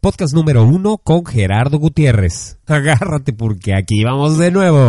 podcast 0.00 0.32
número 0.32 0.64
uno 0.64 0.96
con 0.96 1.26
Gerardo 1.26 1.78
Gutiérrez. 1.78 2.58
Agárrate 2.66 3.32
porque 3.32 3.74
aquí 3.74 4.02
vamos 4.02 4.38
de 4.38 4.50
nuevo. 4.50 4.88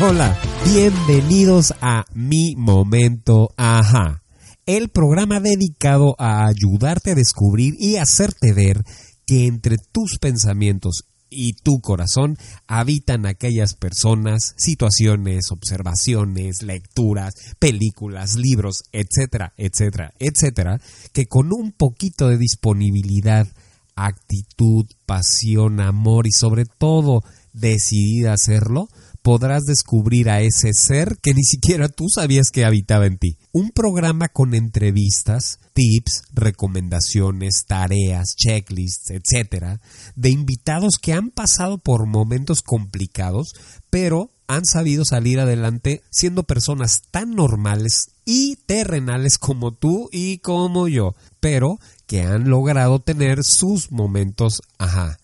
Hola, 0.00 0.38
bienvenidos 0.64 1.74
a 1.80 2.04
Mi 2.14 2.54
Momento 2.56 3.52
Ajá, 3.56 4.22
el 4.64 4.90
programa 4.90 5.40
dedicado 5.40 6.14
a 6.18 6.46
ayudarte 6.46 7.10
a 7.10 7.14
descubrir 7.16 7.74
y 7.80 7.96
hacerte 7.96 8.52
ver 8.52 8.84
que 9.26 9.46
entre 9.46 9.78
tus 9.78 10.18
pensamientos 10.20 11.08
y 11.32 11.54
tu 11.54 11.80
corazón 11.80 12.36
habitan 12.66 13.26
aquellas 13.26 13.74
personas, 13.74 14.54
situaciones, 14.56 15.50
observaciones, 15.50 16.62
lecturas, 16.62 17.34
películas, 17.58 18.36
libros, 18.36 18.82
etcétera, 18.92 19.52
etcétera, 19.56 20.12
etcétera, 20.18 20.80
que 21.12 21.26
con 21.26 21.52
un 21.52 21.72
poquito 21.72 22.28
de 22.28 22.38
disponibilidad, 22.38 23.48
actitud, 23.96 24.86
pasión, 25.06 25.80
amor 25.80 26.26
y 26.26 26.32
sobre 26.32 26.64
todo 26.64 27.22
decidida 27.52 28.32
hacerlo, 28.32 28.88
podrás 29.22 29.62
descubrir 29.64 30.28
a 30.28 30.40
ese 30.40 30.72
ser 30.74 31.16
que 31.22 31.32
ni 31.32 31.44
siquiera 31.44 31.88
tú 31.88 32.06
sabías 32.12 32.50
que 32.50 32.64
habitaba 32.64 33.06
en 33.06 33.18
ti. 33.18 33.38
Un 33.52 33.70
programa 33.70 34.28
con 34.28 34.54
entrevistas, 34.54 35.60
tips, 35.72 36.24
recomendaciones, 36.32 37.64
tareas, 37.66 38.34
checklists, 38.36 39.10
etcétera, 39.10 39.80
de 40.16 40.30
invitados 40.30 40.96
que 41.00 41.12
han 41.12 41.30
pasado 41.30 41.78
por 41.78 42.06
momentos 42.06 42.62
complicados, 42.62 43.52
pero 43.90 44.30
han 44.48 44.66
sabido 44.66 45.04
salir 45.04 45.40
adelante 45.40 46.02
siendo 46.10 46.42
personas 46.42 47.02
tan 47.10 47.34
normales 47.34 48.10
y 48.26 48.56
terrenales 48.66 49.38
como 49.38 49.72
tú 49.72 50.10
y 50.12 50.38
como 50.38 50.88
yo, 50.88 51.14
pero 51.40 51.78
que 52.06 52.22
han 52.22 52.50
logrado 52.50 52.98
tener 53.00 53.44
sus 53.44 53.90
momentos 53.90 54.60
ajá. 54.78 55.18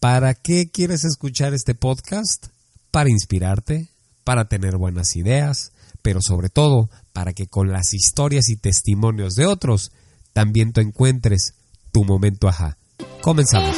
¿Para 0.00 0.34
qué 0.34 0.70
quieres 0.70 1.04
escuchar 1.04 1.54
este 1.54 1.74
podcast? 1.74 2.48
Para 2.94 3.10
inspirarte, 3.10 3.88
para 4.22 4.44
tener 4.44 4.76
buenas 4.76 5.16
ideas, 5.16 5.72
pero 6.00 6.20
sobre 6.22 6.48
todo 6.48 6.90
para 7.12 7.32
que 7.32 7.48
con 7.48 7.72
las 7.72 7.92
historias 7.92 8.48
y 8.50 8.56
testimonios 8.56 9.34
de 9.34 9.46
otros 9.46 9.90
también 10.32 10.72
tú 10.72 10.80
encuentres 10.80 11.54
tu 11.90 12.04
momento 12.04 12.46
ajá. 12.46 12.78
Comenzamos. 13.20 13.76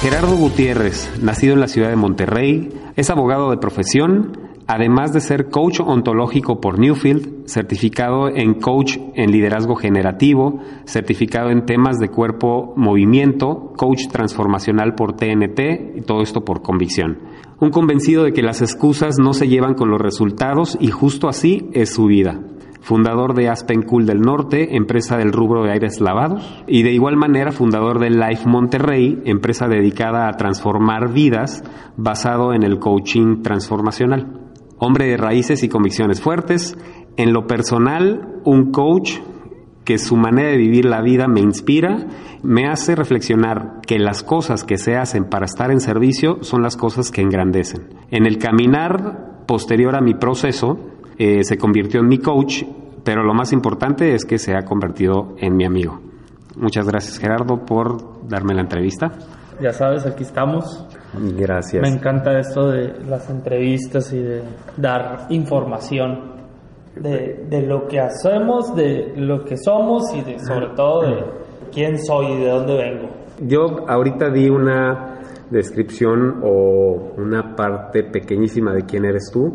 Gerardo 0.00 0.36
Gutiérrez, 0.36 1.10
nacido 1.20 1.54
en 1.54 1.60
la 1.60 1.66
ciudad 1.66 1.88
de 1.88 1.96
Monterrey, 1.96 2.68
es 2.94 3.10
abogado 3.10 3.50
de 3.50 3.56
profesión, 3.56 4.51
además 4.72 5.12
de 5.12 5.20
ser 5.20 5.50
coach 5.50 5.80
ontológico 5.80 6.58
por 6.58 6.78
Newfield, 6.78 7.46
certificado 7.46 8.30
en 8.30 8.54
coach 8.54 8.96
en 9.14 9.30
liderazgo 9.30 9.74
generativo, 9.74 10.60
certificado 10.86 11.50
en 11.50 11.66
temas 11.66 11.98
de 11.98 12.08
cuerpo 12.08 12.72
movimiento, 12.74 13.74
coach 13.76 14.06
transformacional 14.10 14.94
por 14.94 15.12
TNT, 15.12 15.98
y 15.98 16.00
todo 16.00 16.22
esto 16.22 16.46
por 16.46 16.62
convicción. 16.62 17.18
Un 17.60 17.68
convencido 17.68 18.24
de 18.24 18.32
que 18.32 18.40
las 18.40 18.62
excusas 18.62 19.18
no 19.18 19.34
se 19.34 19.46
llevan 19.46 19.74
con 19.74 19.90
los 19.90 20.00
resultados 20.00 20.78
y 20.80 20.88
justo 20.88 21.28
así 21.28 21.68
es 21.74 21.92
su 21.92 22.06
vida 22.06 22.40
fundador 22.80 23.34
de 23.34 23.48
Aspen 23.48 23.82
Cool 23.82 24.06
del 24.06 24.22
Norte, 24.22 24.76
empresa 24.76 25.16
del 25.16 25.30
rubro 25.30 25.62
de 25.62 25.70
aires 25.70 26.00
lavados, 26.00 26.64
y 26.66 26.82
de 26.82 26.90
igual 26.90 27.16
manera 27.16 27.52
fundador 27.52 28.00
de 28.00 28.10
Life 28.10 28.48
Monterrey, 28.48 29.22
empresa 29.24 29.68
dedicada 29.68 30.28
a 30.28 30.32
transformar 30.32 31.12
vidas 31.12 31.62
basado 31.96 32.52
en 32.52 32.64
el 32.64 32.80
coaching 32.80 33.42
transformacional 33.42 34.41
hombre 34.84 35.06
de 35.06 35.16
raíces 35.16 35.62
y 35.62 35.68
convicciones 35.68 36.20
fuertes. 36.20 36.76
En 37.16 37.32
lo 37.32 37.46
personal, 37.46 38.40
un 38.44 38.72
coach 38.72 39.20
que 39.84 39.98
su 39.98 40.16
manera 40.16 40.50
de 40.50 40.56
vivir 40.56 40.84
la 40.84 41.00
vida 41.00 41.28
me 41.28 41.40
inspira, 41.40 42.06
me 42.42 42.68
hace 42.68 42.96
reflexionar 42.96 43.80
que 43.86 43.98
las 44.00 44.24
cosas 44.24 44.64
que 44.64 44.78
se 44.78 44.96
hacen 44.96 45.24
para 45.24 45.44
estar 45.44 45.70
en 45.70 45.80
servicio 45.80 46.38
son 46.42 46.62
las 46.62 46.76
cosas 46.76 47.12
que 47.12 47.20
engrandecen. 47.20 47.90
En 48.10 48.26
el 48.26 48.38
caminar 48.38 49.44
posterior 49.46 49.94
a 49.96 50.00
mi 50.00 50.14
proceso, 50.14 50.78
eh, 51.16 51.44
se 51.44 51.58
convirtió 51.58 52.00
en 52.00 52.08
mi 52.08 52.18
coach, 52.18 52.64
pero 53.04 53.22
lo 53.22 53.34
más 53.34 53.52
importante 53.52 54.14
es 54.14 54.24
que 54.24 54.38
se 54.38 54.56
ha 54.56 54.64
convertido 54.64 55.36
en 55.38 55.56
mi 55.56 55.64
amigo. 55.64 56.00
Muchas 56.56 56.86
gracias 56.86 57.18
Gerardo 57.18 57.64
por 57.64 58.26
darme 58.28 58.54
la 58.54 58.62
entrevista. 58.62 59.12
Ya 59.60 59.72
sabes, 59.72 60.06
aquí 60.06 60.24
estamos. 60.24 60.86
Gracias. 61.14 61.82
Me 61.82 61.88
encanta 61.88 62.38
esto 62.38 62.70
de 62.70 63.04
las 63.06 63.28
entrevistas 63.28 64.12
y 64.12 64.20
de 64.20 64.42
dar 64.76 65.26
información 65.30 66.32
de, 66.96 67.46
de, 67.48 67.62
lo 67.62 67.86
que 67.86 68.00
hacemos, 68.00 68.74
de 68.74 69.12
lo 69.16 69.44
que 69.44 69.56
somos 69.56 70.14
y 70.14 70.22
de, 70.22 70.38
sobre 70.38 70.68
todo 70.74 71.02
de 71.02 71.24
quién 71.72 71.98
soy 71.98 72.32
y 72.32 72.36
de 72.38 72.48
dónde 72.48 72.76
vengo. 72.76 73.08
Yo 73.40 73.88
ahorita 73.88 74.30
di 74.30 74.48
una 74.48 75.20
descripción 75.50 76.40
o 76.42 77.12
una 77.18 77.54
parte 77.54 78.04
pequeñísima 78.04 78.72
de 78.72 78.82
quién 78.82 79.04
eres 79.04 79.30
tú, 79.32 79.52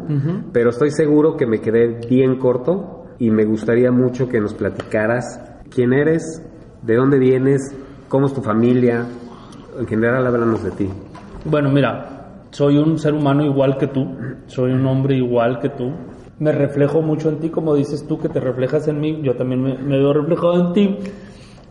pero 0.51 0.69
estoy 0.69 0.91
seguro 0.91 1.35
que 1.35 1.47
me 1.47 1.59
quedé 1.59 2.00
bien 2.07 2.38
corto 2.38 3.06
y 3.18 3.31
me 3.31 3.45
gustaría 3.45 3.91
mucho 3.91 4.28
que 4.28 4.39
nos 4.39 4.53
platicaras 4.53 5.41
quién 5.74 5.94
eres, 5.94 6.44
de 6.84 6.95
dónde 6.95 7.18
vienes, 7.18 7.62
cómo 8.09 8.28
es 8.28 8.34
tu 8.34 8.41
familia, 8.41 9.06
en 9.79 9.88
general 9.88 10.25
háblanos 10.28 10.63
de 10.63 10.72
ti. 10.72 10.89
Bueno, 11.50 11.69
mira, 11.69 12.47
soy 12.52 12.78
un 12.78 13.00
ser 13.00 13.13
humano 13.13 13.46
igual 13.46 13.78
que 13.78 13.88
tú, 13.88 14.06
soy 14.47 14.74
un 14.74 14.85
hombre 14.85 15.16
igual 15.16 15.59
que 15.59 15.69
tú. 15.69 15.94
Me 16.40 16.52
reflejo 16.52 17.02
mucho 17.02 17.30
en 17.30 17.40
ti, 17.40 17.50
como 17.50 17.74
dices 17.74 18.06
tú 18.06 18.19
que 18.19 18.28
te 18.28 18.41
reflejas 18.41 18.88
en 18.90 19.00
mí, 19.00 19.22
yo 19.24 19.35
también 19.35 19.63
me, 19.63 19.97
veo 19.97 20.12
reflejado 20.12 20.68
en 20.68 20.74
ti. 20.74 20.97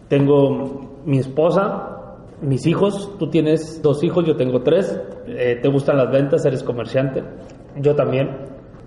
Tengo 0.09 1.03
mi 1.05 1.19
esposa, 1.19 2.17
mis 2.41 2.67
hijos, 2.67 3.19
tú 3.19 3.29
tienes 3.29 3.83
dos 3.83 4.03
hijos, 4.03 4.25
yo 4.25 4.35
tengo 4.35 4.63
tres. 4.63 4.99
Eh, 5.27 5.59
te 5.61 5.69
gustan 5.69 5.99
las 5.99 6.11
ventas, 6.11 6.45
eres 6.47 6.63
comerciante. 6.63 7.23
Yo 7.79 7.95
también 7.95 8.31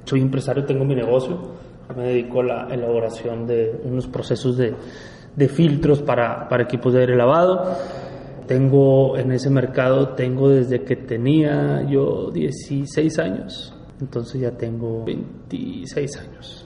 soy 0.05 0.21
empresario, 0.21 0.65
tengo 0.65 0.85
mi 0.85 0.95
negocio. 0.95 1.37
Me 1.95 2.03
dedico 2.07 2.41
a 2.41 2.45
la 2.45 2.67
elaboración 2.71 3.45
de 3.45 3.79
unos 3.83 4.07
procesos 4.07 4.57
de, 4.57 4.73
de 5.35 5.47
filtros 5.47 6.01
para, 6.01 6.49
para 6.49 6.63
equipos 6.63 6.93
de 6.93 7.01
aire 7.01 7.15
lavado 7.15 7.75
tengo 8.49 9.15
en 9.15 9.31
ese 9.31 9.51
mercado, 9.51 10.15
tengo 10.15 10.49
desde 10.49 10.81
que 10.83 10.95
tenía 10.95 11.83
yo 11.87 12.31
16 12.31 13.19
años, 13.19 13.75
entonces 14.01 14.41
ya 14.41 14.49
tengo 14.57 15.05
26 15.05 16.17
años 16.17 16.65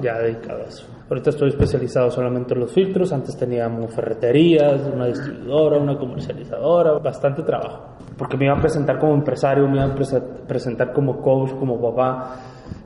ya 0.00 0.16
dedicado 0.20 0.62
a 0.62 0.66
eso. 0.66 0.86
Ahorita 1.10 1.30
estoy 1.30 1.48
especializado 1.48 2.08
solamente 2.12 2.54
en 2.54 2.60
los 2.60 2.72
filtros, 2.72 3.12
antes 3.12 3.36
teníamos 3.36 3.92
ferreterías, 3.92 4.80
una 4.86 5.06
distribuidora, 5.06 5.78
una 5.78 5.98
comercializadora, 5.98 6.92
bastante 7.00 7.42
trabajo, 7.42 7.96
porque 8.16 8.36
me 8.36 8.44
iba 8.44 8.54
a 8.54 8.60
presentar 8.60 9.00
como 9.00 9.14
empresario, 9.14 9.66
me 9.66 9.78
iba 9.78 9.86
a 9.86 10.46
presentar 10.46 10.92
como 10.92 11.20
coach, 11.20 11.50
como 11.58 11.82
papá. 11.82 12.36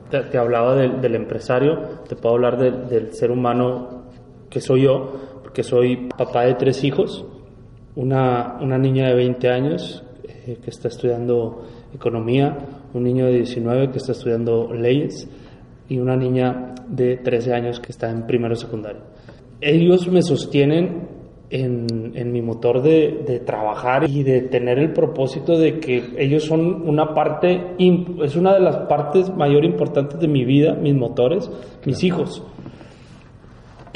Te, 0.09 0.39
hablaba 0.39 0.75
del 0.75 1.13
empresario, 1.13 1.81
te 2.07 2.15
puedo 2.15 2.33
hablar 2.33 2.57
del 2.57 3.13
ser 3.13 3.29
humano 3.29 4.05
que 4.49 4.59
soy 4.59 4.85
yo, 4.85 5.13
porque 5.43 5.61
soy 5.61 6.09
papá 6.17 6.45
de 6.45 6.55
tres 6.55 6.83
hijos, 6.83 7.23
una, 7.95 8.57
una 8.61 8.77
niña 8.77 9.07
de 9.07 9.15
20 9.15 9.49
años 9.49 10.03
eh, 10.23 10.57
que 10.63 10.69
está 10.69 10.87
estudiando 10.87 11.63
economía, 11.93 12.57
un 12.93 13.03
niño 13.03 13.25
de 13.25 13.37
19 13.37 13.91
que 13.91 13.97
está 13.97 14.11
estudiando 14.11 14.73
leyes 14.73 15.27
y 15.87 15.97
una 15.97 16.15
niña 16.15 16.73
de 16.87 17.17
13 17.17 17.53
años 17.53 17.79
que 17.79 17.91
está 17.91 18.09
en 18.09 18.25
primero 18.25 18.55
secundario. 18.55 19.01
Ellos 19.61 20.07
me 20.07 20.21
sostienen 20.21 21.07
en, 21.49 22.11
en 22.15 22.31
mi 22.31 22.41
motor 22.41 22.81
de, 22.81 23.23
de, 23.25 23.39
trabajar 23.39 24.07
y 24.07 24.23
de 24.23 24.41
tener 24.41 24.77
el 24.77 24.93
propósito 24.93 25.57
de 25.57 25.79
que 25.79 26.13
ellos 26.17 26.43
son 26.45 26.87
una 26.87 27.13
parte, 27.13 27.75
es 27.79 28.35
una 28.35 28.53
de 28.53 28.59
las 28.59 28.77
partes 28.87 29.35
mayor 29.35 29.65
importantes 29.65 30.19
de 30.19 30.27
mi 30.27 30.45
vida, 30.45 30.75
mis 30.75 30.93
motores, 30.93 31.49
mis 31.85 32.03
hijos. 32.03 32.43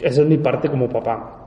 Esa 0.01 0.21
es 0.21 0.27
mi 0.27 0.38
parte 0.38 0.69
como 0.69 0.89
papá. 0.89 1.42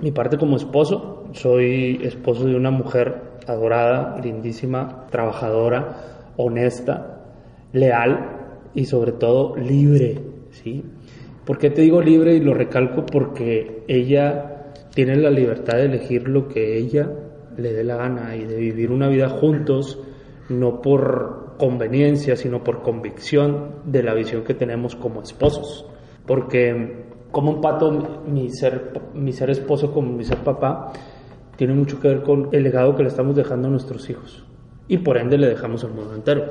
Mi 0.00 0.12
parte 0.12 0.36
como 0.36 0.56
esposo, 0.56 1.28
soy 1.32 2.00
esposo 2.02 2.44
de 2.44 2.54
una 2.54 2.70
mujer 2.70 3.38
adorada, 3.46 4.20
lindísima, 4.22 5.06
trabajadora, 5.10 6.32
honesta, 6.36 7.24
leal 7.72 8.70
y 8.74 8.84
sobre 8.84 9.12
todo 9.12 9.56
libre, 9.56 10.20
¿sí? 10.50 10.84
¿Por 11.46 11.58
qué 11.58 11.70
te 11.70 11.82
digo 11.82 12.02
libre 12.02 12.34
y 12.34 12.40
lo 12.40 12.52
recalco? 12.52 13.06
Porque 13.06 13.84
ella 13.88 14.72
tiene 14.94 15.16
la 15.16 15.30
libertad 15.30 15.78
de 15.78 15.84
elegir 15.84 16.28
lo 16.28 16.48
que 16.48 16.76
ella 16.76 17.08
le 17.56 17.72
dé 17.72 17.84
la 17.84 17.96
gana 17.96 18.36
y 18.36 18.44
de 18.44 18.56
vivir 18.56 18.90
una 18.90 19.08
vida 19.08 19.28
juntos, 19.28 19.98
no 20.48 20.82
por 20.82 21.54
conveniencia, 21.58 22.36
sino 22.36 22.62
por 22.62 22.82
convicción 22.82 23.76
de 23.84 24.02
la 24.02 24.12
visión 24.12 24.44
que 24.44 24.54
tenemos 24.54 24.96
como 24.96 25.22
esposos. 25.22 25.86
Porque 26.26 27.05
cómo 27.30 27.52
empato 27.52 28.22
mi 28.26 28.50
ser, 28.50 28.92
mi 29.14 29.32
ser 29.32 29.50
esposo 29.50 29.92
con 29.92 30.16
mi 30.16 30.24
ser 30.24 30.38
papá, 30.38 30.92
tiene 31.56 31.74
mucho 31.74 32.00
que 32.00 32.08
ver 32.08 32.22
con 32.22 32.48
el 32.52 32.62
legado 32.62 32.94
que 32.96 33.02
le 33.02 33.08
estamos 33.08 33.34
dejando 33.34 33.68
a 33.68 33.70
nuestros 33.70 34.08
hijos. 34.10 34.44
Y 34.88 34.98
por 34.98 35.16
ende 35.16 35.38
le 35.38 35.48
dejamos 35.48 35.84
al 35.84 35.92
mundo 35.92 36.14
entero. 36.14 36.44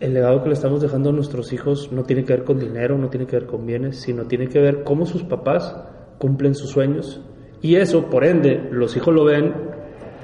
El 0.00 0.14
legado 0.14 0.42
que 0.42 0.48
le 0.48 0.54
estamos 0.54 0.80
dejando 0.80 1.10
a 1.10 1.12
nuestros 1.12 1.52
hijos 1.52 1.92
no 1.92 2.02
tiene 2.04 2.24
que 2.24 2.32
ver 2.32 2.44
con 2.44 2.58
dinero, 2.58 2.98
no 2.98 3.08
tiene 3.08 3.26
que 3.26 3.36
ver 3.36 3.46
con 3.46 3.66
bienes, 3.66 4.00
sino 4.00 4.24
tiene 4.24 4.48
que 4.48 4.60
ver 4.60 4.84
cómo 4.84 5.06
sus 5.06 5.22
papás 5.22 5.76
cumplen 6.18 6.54
sus 6.54 6.70
sueños. 6.70 7.20
Y 7.60 7.76
eso, 7.76 8.06
por 8.06 8.24
ende, 8.24 8.68
los 8.70 8.96
hijos 8.96 9.14
lo 9.14 9.24
ven 9.24 9.54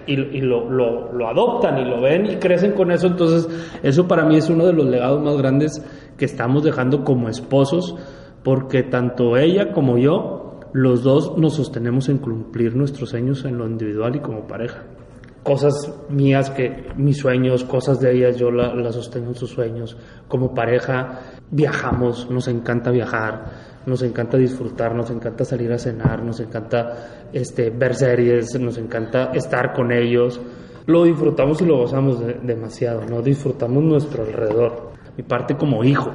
y, 0.09 0.41
lo, 0.41 0.71
lo, 0.71 1.29
adoptan 1.29 1.79
y 1.79 1.85
lo 1.85 2.01
ven 2.01 2.27
y 2.27 2.37
crecen 2.37 2.73
con 2.73 2.91
eso. 2.91 3.07
Entonces, 3.07 3.49
eso 3.83 4.09
para 4.09 4.25
mí 4.25 4.37
es 4.37 4.49
uno 4.49 4.67
de 4.67 4.73
los 4.73 4.87
legados 4.87 5.23
más 5.23 5.37
grandes 5.37 5.85
que 6.17 6.25
estamos 6.25 6.65
dejando 6.65 7.05
como 7.05 7.29
esposos, 7.29 7.95
porque 8.43 8.83
tanto 8.83 9.37
ella 9.37 9.73
como 9.73 9.99
yo, 9.99 10.61
los 10.73 11.03
dos 11.03 11.37
nos 11.39 11.55
sostenemos 11.55 12.09
en 12.09 12.19
cumplir 12.19 12.77
nuestros 12.77 13.11
sueños 13.11 13.45
en 13.45 13.59
lo 13.59 13.67
individual 13.67 14.17
y 14.17 14.21
como 14.21 14.47
pareja. 14.47 14.85
Cosas 15.43 15.95
mías 16.11 16.51
que 16.51 16.89
mis 16.97 17.17
sueños, 17.19 17.65
cosas 17.65 18.01
de 18.01 18.13
ellas, 18.13 18.37
yo 18.37 18.51
las 18.51 18.75
la 18.75 18.93
sostengo 18.93 19.29
en 19.29 19.35
sus 19.35 19.51
sueños. 19.51 19.97
Como 20.27 20.53
pareja 20.53 21.21
viajamos, 21.51 22.29
nos 22.31 22.49
encanta 22.49 22.91
viajar, 22.91 23.79
nos 23.87 24.03
encanta 24.03 24.37
disfrutar, 24.37 24.95
nos 24.95 25.11
encanta 25.11 25.45
salir 25.45 25.73
a 25.73 25.79
cenar, 25.79 26.23
nos 26.23 26.41
encanta 26.41 27.29
este, 27.33 27.71
ver 27.71 27.95
series, 27.95 28.59
nos 28.61 28.77
encanta 28.77 29.31
estar 29.33 29.73
con 29.73 29.91
ellos. 29.91 30.41
Lo 30.87 31.05
disfrutamos 31.05 31.63
y 31.63 31.67
lo 31.67 31.79
gozamos 31.79 32.21
demasiado, 32.43 33.03
¿no? 33.07 33.23
Disfrutamos 33.23 33.83
nuestro 33.83 34.25
alrededor. 34.25 34.91
Mi 35.17 35.23
parte 35.23 35.57
como 35.57 35.83
hijo. 35.83 36.11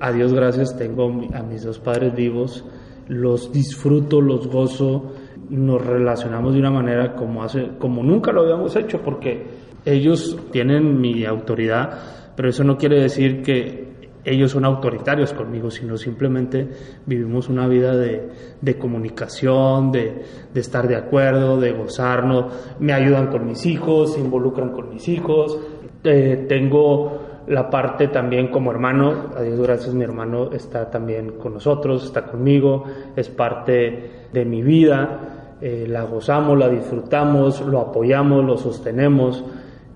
A 0.00 0.12
Dios 0.12 0.32
gracias 0.32 0.76
tengo 0.76 1.12
a 1.34 1.42
mis 1.42 1.64
dos 1.64 1.78
padres 1.78 2.14
vivos, 2.14 2.64
los 3.08 3.52
disfruto, 3.52 4.20
los 4.20 4.46
gozo, 4.46 5.12
nos 5.50 5.84
relacionamos 5.84 6.54
de 6.54 6.60
una 6.60 6.70
manera 6.70 7.14
como, 7.14 7.42
hace, 7.42 7.70
como 7.78 8.02
nunca 8.02 8.32
lo 8.32 8.42
habíamos 8.42 8.76
hecho, 8.76 9.00
porque 9.02 9.46
ellos 9.84 10.38
tienen 10.52 11.00
mi 11.00 11.24
autoridad, 11.24 11.98
pero 12.36 12.48
eso 12.50 12.62
no 12.64 12.76
quiere 12.76 13.00
decir 13.00 13.42
que 13.42 13.88
ellos 14.24 14.52
son 14.52 14.64
autoritarios 14.64 15.32
conmigo, 15.32 15.70
sino 15.70 15.96
simplemente 15.96 16.68
vivimos 17.06 17.48
una 17.48 17.66
vida 17.66 17.96
de, 17.96 18.28
de 18.60 18.78
comunicación, 18.78 19.90
de, 19.90 20.22
de, 20.52 20.60
estar 20.60 20.86
de 20.86 20.96
acuerdo, 20.96 21.58
de 21.58 21.72
gozarnos, 21.72 22.52
me 22.78 22.92
ayudan 22.92 23.28
con 23.28 23.46
mis 23.46 23.64
hijos, 23.64 24.14
se 24.14 24.20
involucran 24.20 24.70
con 24.70 24.90
mis 24.90 25.08
hijos, 25.08 25.58
eh, 26.04 26.44
tengo 26.48 27.27
la 27.48 27.70
parte 27.70 28.08
también 28.08 28.48
como 28.48 28.70
hermano, 28.70 29.30
a 29.36 29.42
Dios 29.42 29.60
gracias 29.60 29.94
mi 29.94 30.04
hermano 30.04 30.52
está 30.52 30.90
también 30.90 31.32
con 31.32 31.54
nosotros, 31.54 32.04
está 32.04 32.26
conmigo, 32.26 32.84
es 33.16 33.28
parte 33.28 34.28
de 34.32 34.44
mi 34.44 34.62
vida, 34.62 35.56
eh, 35.60 35.86
la 35.88 36.02
gozamos, 36.02 36.58
la 36.58 36.68
disfrutamos, 36.68 37.60
lo 37.60 37.80
apoyamos, 37.80 38.44
lo 38.44 38.56
sostenemos 38.56 39.44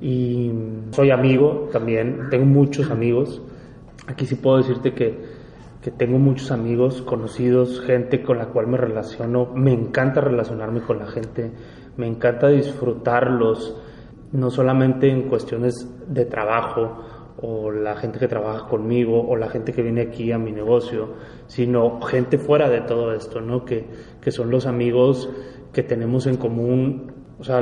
y 0.00 0.50
soy 0.90 1.10
amigo 1.10 1.69
también, 1.72 2.28
tengo 2.31 2.46
muchos 2.46 2.90
amigos 2.90 3.43
Aquí 4.06 4.26
sí 4.26 4.34
puedo 4.34 4.58
decirte 4.58 4.94
que, 4.94 5.16
que 5.81 5.90
tengo 5.93 6.19
muchos 6.19 6.50
amigos, 6.50 7.02
conocidos, 7.02 7.81
gente 7.81 8.22
con 8.22 8.38
la 8.38 8.46
cual 8.46 8.66
me 8.66 8.76
relaciono. 8.76 9.46
Me 9.54 9.72
encanta 9.72 10.20
relacionarme 10.20 10.81
con 10.81 10.99
la 10.99 11.06
gente, 11.06 11.52
me 11.96 12.08
encanta 12.08 12.49
disfrutarlos, 12.49 13.76
no 14.32 14.50
solamente 14.50 15.08
en 15.08 15.28
cuestiones 15.28 15.88
de 16.08 16.25
trabajo 16.25 17.04
o 17.40 17.70
la 17.70 17.96
gente 17.96 18.19
que 18.19 18.29
trabaja 18.29 18.69
conmigo 18.69 19.20
o 19.26 19.37
la 19.37 19.49
gente 19.49 19.73
que 19.73 19.82
viene 19.82 20.02
aquí 20.02 20.32
a 20.32 20.38
mi 20.38 20.52
negocio, 20.52 21.14
sino 21.46 22.00
gente 22.02 22.38
fuera 22.38 22.69
de 22.69 22.82
todo 22.82 23.12
esto, 23.12 23.40
¿no? 23.40 23.64
Que, 23.64 23.87
que 24.20 24.31
son 24.31 24.50
los 24.50 24.67
amigos 24.67 25.31
que 25.73 25.82
tenemos 25.82 26.26
en 26.26 26.37
común, 26.37 27.12
o 27.38 27.44
sea, 27.44 27.61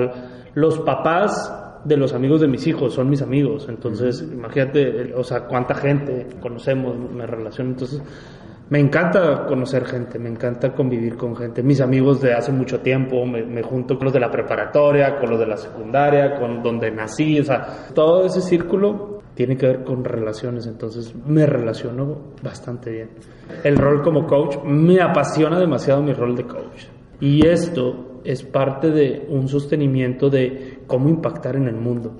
los 0.54 0.78
papás 0.80 1.52
de 1.84 1.96
los 1.96 2.12
amigos 2.12 2.40
de 2.40 2.48
mis 2.48 2.66
hijos 2.66 2.94
son 2.94 3.08
mis 3.08 3.22
amigos. 3.22 3.66
Entonces, 3.68 4.22
imagínate, 4.22 5.14
o 5.14 5.24
sea, 5.24 5.46
cuánta 5.46 5.74
gente 5.74 6.26
conocemos, 6.40 6.96
me 6.98 7.26
relaciono. 7.26 7.70
Entonces, 7.70 8.02
me 8.70 8.78
encanta 8.78 9.46
conocer 9.46 9.84
gente, 9.84 10.18
me 10.18 10.28
encanta 10.28 10.72
convivir 10.72 11.16
con 11.16 11.34
gente. 11.34 11.62
Mis 11.62 11.80
amigos 11.80 12.20
de 12.20 12.34
hace 12.34 12.52
mucho 12.52 12.80
tiempo, 12.80 13.26
me, 13.26 13.62
junto 13.62 13.96
con 13.96 14.04
los 14.04 14.12
de 14.12 14.20
la 14.20 14.30
preparatoria, 14.30 15.18
con 15.18 15.30
los 15.30 15.40
de 15.40 15.46
la 15.46 15.56
secundaria, 15.56 16.38
con 16.38 16.62
donde 16.62 16.90
nací, 16.92 17.40
o 17.40 17.44
sea, 17.44 17.88
todo 17.94 18.26
ese 18.26 18.40
círculo 18.40 19.09
tiene 19.40 19.56
que 19.56 19.66
ver 19.68 19.84
con 19.84 20.04
relaciones, 20.04 20.66
entonces 20.66 21.14
me 21.26 21.46
relaciono 21.46 22.34
bastante 22.42 22.90
bien. 22.90 23.08
El 23.64 23.78
rol 23.78 24.02
como 24.02 24.26
coach, 24.26 24.58
me 24.66 25.00
apasiona 25.00 25.58
demasiado 25.58 26.02
mi 26.02 26.12
rol 26.12 26.36
de 26.36 26.44
coach. 26.44 26.84
Y 27.22 27.46
esto 27.46 28.20
es 28.22 28.42
parte 28.42 28.90
de 28.90 29.24
un 29.30 29.48
sostenimiento 29.48 30.28
de 30.28 30.80
cómo 30.86 31.08
impactar 31.08 31.56
en 31.56 31.68
el 31.68 31.76
mundo. 31.76 32.18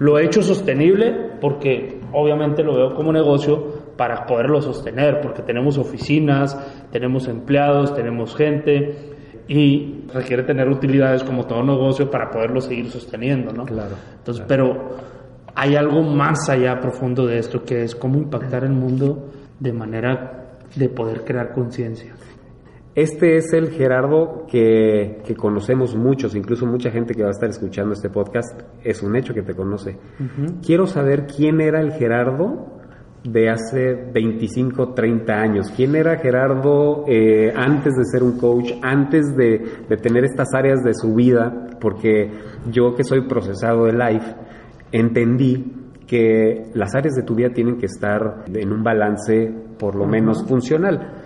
Lo 0.00 0.18
he 0.18 0.24
hecho 0.24 0.42
sostenible 0.42 1.34
porque 1.40 2.00
obviamente 2.12 2.64
lo 2.64 2.74
veo 2.74 2.94
como 2.96 3.12
negocio 3.12 3.92
para 3.96 4.26
poderlo 4.26 4.60
sostener, 4.60 5.20
porque 5.20 5.42
tenemos 5.42 5.78
oficinas, 5.78 6.58
tenemos 6.90 7.28
empleados, 7.28 7.94
tenemos 7.94 8.34
gente 8.34 8.96
y 9.46 10.00
requiere 10.12 10.42
tener 10.42 10.68
utilidades 10.68 11.22
como 11.22 11.46
todo 11.46 11.62
negocio 11.62 12.10
para 12.10 12.28
poderlo 12.28 12.60
seguir 12.60 12.90
sosteniendo, 12.90 13.52
¿no? 13.52 13.66
Claro. 13.66 13.94
Entonces, 14.18 14.44
pero 14.48 15.19
hay 15.54 15.76
algo 15.76 16.02
más 16.02 16.48
allá 16.48 16.78
profundo 16.80 17.26
de 17.26 17.38
esto 17.38 17.64
que 17.64 17.82
es 17.82 17.94
cómo 17.94 18.18
impactar 18.18 18.64
el 18.64 18.72
mundo 18.72 19.30
de 19.58 19.72
manera 19.72 20.58
de 20.74 20.88
poder 20.88 21.24
crear 21.24 21.52
conciencia. 21.52 22.14
Este 22.94 23.36
es 23.36 23.52
el 23.52 23.70
Gerardo 23.70 24.46
que, 24.50 25.22
conocemos 25.36 25.94
muchos, 25.94 26.34
incluso 26.34 26.66
mucha 26.66 26.90
gente 26.90 27.14
que 27.14 27.22
va 27.22 27.28
a 27.28 27.32
estar 27.32 27.48
escuchando 27.48 27.92
este 27.92 28.10
podcast, 28.10 28.60
es 28.82 29.02
un 29.02 29.14
hecho 29.14 29.32
que 29.32 29.42
te 29.42 29.54
conoce. 29.54 29.96
Quiero 30.64 30.86
saber 30.86 31.26
quién 31.26 31.60
era 31.60 31.80
el 31.80 31.92
Gerardo 31.92 32.80
de 33.22 33.48
hace 33.48 33.94
25, 34.12 34.92
30 34.92 35.32
años. 35.32 35.72
¿Quién 35.76 35.94
era 35.94 36.18
Gerardo 36.18 37.04
eh, 37.06 37.52
antes 37.54 37.94
de 37.94 38.04
ser 38.06 38.24
un 38.24 38.38
coach, 38.38 38.72
antes 38.82 39.36
de, 39.36 39.84
de, 39.88 39.96
tener 39.96 40.24
estas 40.24 40.48
áreas 40.54 40.82
de 40.82 40.94
su 40.94 41.14
vida? 41.14 41.68
Porque 41.80 42.32
yo 42.70 42.94
que 42.94 43.04
soy 43.04 43.28
procesado 43.28 43.84
de 43.84 43.92
life, 43.92 44.34
entendí 44.92 45.80
que 46.06 46.70
las 46.74 46.94
áreas 46.96 47.14
de 47.14 47.22
tu 47.22 47.36
vida 47.36 47.50
tienen 47.50 47.78
que 47.78 47.86
estar 47.86 48.44
en 48.52 48.72
un 48.72 48.82
balance 48.82 49.52
por 49.78 49.94
lo 49.94 50.06
menos 50.06 50.44
funcional. 50.44 51.22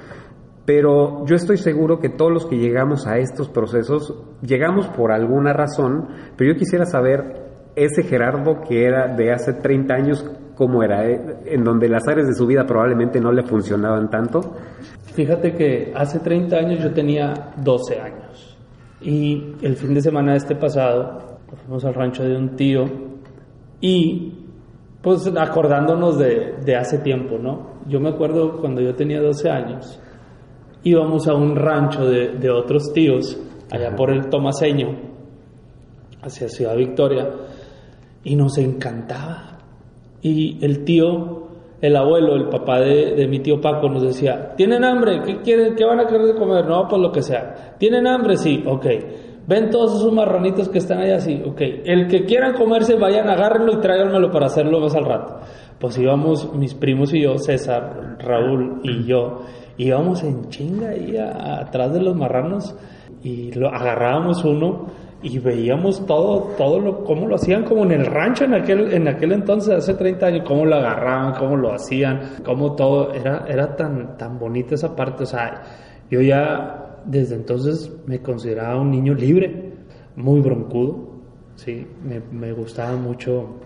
Pero 0.67 1.25
yo 1.27 1.37
estoy 1.37 1.57
seguro 1.57 1.99
que 1.99 2.11
todos 2.11 2.33
los 2.33 2.47
que 2.47 2.57
llegamos 2.57 3.07
a 3.07 3.19
estos 3.19 3.49
procesos 3.49 4.15
llegamos 4.43 4.89
por 4.89 5.13
alguna 5.13 5.53
razón, 5.53 6.09
pero 6.37 6.53
yo 6.53 6.59
quisiera 6.59 6.85
saber 6.85 7.45
ese 7.77 8.03
Gerardo 8.03 8.61
que 8.67 8.85
era 8.85 9.09
de 9.09 9.33
hace 9.33 9.55
30 9.55 9.95
años, 9.95 10.31
cómo 10.55 10.83
era, 10.83 11.09
eh, 11.09 11.21
en 11.47 11.65
donde 11.65 11.89
las 11.89 12.07
áreas 12.07 12.29
de 12.29 12.35
su 12.35 12.47
vida 12.47 12.67
probablemente 12.67 13.21
no 13.21 13.33
le 13.33 13.43
funcionaban 13.43 14.11
tanto. 14.11 14.41
Fíjate 15.15 15.55
que 15.55 15.93
hace 15.95 16.21
30 16.21 16.57
años 16.57 16.83
yo 16.83 16.93
tenía 16.93 17.53
12 17.57 18.01
años 18.01 18.59
y 19.01 19.55
el 19.63 19.77
fin 19.77 19.95
de 19.95 20.01
semana 20.01 20.33
de 20.33 20.39
este 20.39 20.57
pasado 20.57 21.39
fuimos 21.65 21.85
al 21.85 21.95
rancho 21.95 22.23
de 22.23 22.37
un 22.37 22.57
tío 22.57 23.14
y 23.81 24.33
pues 25.03 25.31
acordándonos 25.37 26.19
de, 26.19 26.55
de 26.65 26.77
hace 26.77 26.99
tiempo, 26.99 27.39
¿no? 27.39 27.75
Yo 27.87 28.01
me 28.01 28.09
acuerdo 28.09 28.59
cuando 28.59 28.81
yo 28.81 28.95
tenía 28.95 29.21
12 29.21 29.51
años 29.51 30.01
íbamos 30.85 31.27
a 31.27 31.35
un 31.35 31.57
rancho 31.57 32.07
de, 32.07 32.51
otros 32.51 32.93
tíos, 32.93 33.37
allá 33.71 33.97
por 33.97 34.11
el 34.11 34.29
Tomaseño, 34.29 34.95
hacia 36.23 36.49
Ciudad 36.49 36.77
Victoria, 36.77 37.29
y 38.23 38.37
nos 38.37 38.57
encantaba. 38.59 39.59
Y 40.21 40.65
el 40.65 40.85
tío, 40.85 41.49
el 41.81 41.97
abuelo, 41.97 42.37
el 42.37 42.49
papá 42.49 42.81
de, 42.81 43.27
mi 43.29 43.41
tío 43.41 43.61
Paco 43.61 43.89
nos 43.89 44.03
decía, 44.03 44.55
¿tienen 44.57 44.85
hambre? 44.85 45.23
¿Qué, 45.25 45.41
quieren, 45.41 45.75
¿Qué 45.75 45.85
van 45.85 46.01
a 46.01 46.07
querer 46.07 46.27
de 46.27 46.35
comer? 46.35 46.67
No, 46.67 46.87
pues 46.87 47.01
lo 47.01 47.11
que 47.11 47.23
sea. 47.23 47.77
¿Tienen 47.79 48.07
hambre? 48.07 48.37
Sí, 48.37 48.63
ok. 48.67 48.87
¿Ven 49.47 49.71
todos 49.71 49.97
esos 49.97 50.13
marronitos 50.13 50.69
que 50.69 50.79
están 50.79 50.99
allá? 50.99 51.21
Sí, 51.21 51.43
ok. 51.45 51.61
El 51.85 52.09
que 52.09 52.25
quieran 52.25 52.55
comerse, 52.55 52.95
vayan, 52.95 53.29
agárrenlo 53.29 53.73
y 53.75 53.81
tráiganmelo 53.81 54.31
para 54.31 54.47
hacerlo 54.47 54.81
más 54.81 54.95
al 54.95 55.05
rato. 55.05 55.41
Pues 55.79 55.99
íbamos 55.99 56.55
mis 56.55 56.75
primos 56.75 57.13
y 57.13 57.23
yo, 57.23 57.37
César, 57.39 58.17
Raúl 58.21 58.81
y 58.83 59.05
yo, 59.05 59.41
íbamos 59.77 60.23
en 60.23 60.49
chinga 60.49 60.91
ahí 60.91 61.17
atrás 61.17 61.93
de 61.93 62.01
los 62.01 62.17
marranos 62.17 62.75
y 63.23 63.53
lo 63.53 63.69
agarrábamos 63.69 64.45
uno 64.45 64.87
y 65.23 65.39
veíamos 65.39 66.07
todo, 66.07 66.53
todo 66.57 66.79
lo, 66.79 67.03
cómo 67.03 67.27
lo 67.27 67.37
hacían 67.37 67.65
como 67.65 67.85
en 67.85 67.93
el 67.93 68.07
rancho 68.07 68.45
en 68.45 68.55
aquel, 68.55 68.93
en 68.93 69.09
aquel 69.09 69.33
entonces, 69.33 69.75
hace 69.75 69.95
30 69.95 70.27
años, 70.27 70.43
cómo 70.47 70.67
lo 70.67 70.77
agarraban, 70.77 71.35
cómo 71.35 71.57
lo 71.57 71.73
hacían, 71.73 72.21
cómo 72.45 72.75
todo, 72.75 73.13
era, 73.13 73.45
era 73.49 73.75
tan, 73.75 74.19
tan 74.19 74.39
bonita 74.39 74.75
esa 74.75 74.95
parte, 74.95 75.23
o 75.25 75.27
sea, 75.27 75.63
yo 76.11 76.21
ya 76.21 76.84
desde 77.07 77.35
entonces 77.37 77.93
me 78.07 78.21
consideraba 78.21 78.81
un 78.81 78.91
niño 78.91 79.15
libre, 79.15 79.73
muy 80.17 80.41
broncudo, 80.41 81.11
sí, 81.57 81.87
me, 82.03 82.21
me 82.21 82.53
gustaba 82.53 82.97
mucho 82.97 83.61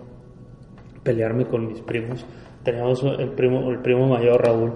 pelearme 1.02 1.46
con 1.46 1.66
mis 1.66 1.80
primos, 1.80 2.24
teníamos 2.62 3.02
el 3.18 3.30
primo, 3.30 3.70
el 3.70 3.80
primo 3.80 4.08
mayor 4.08 4.44
Raúl, 4.44 4.72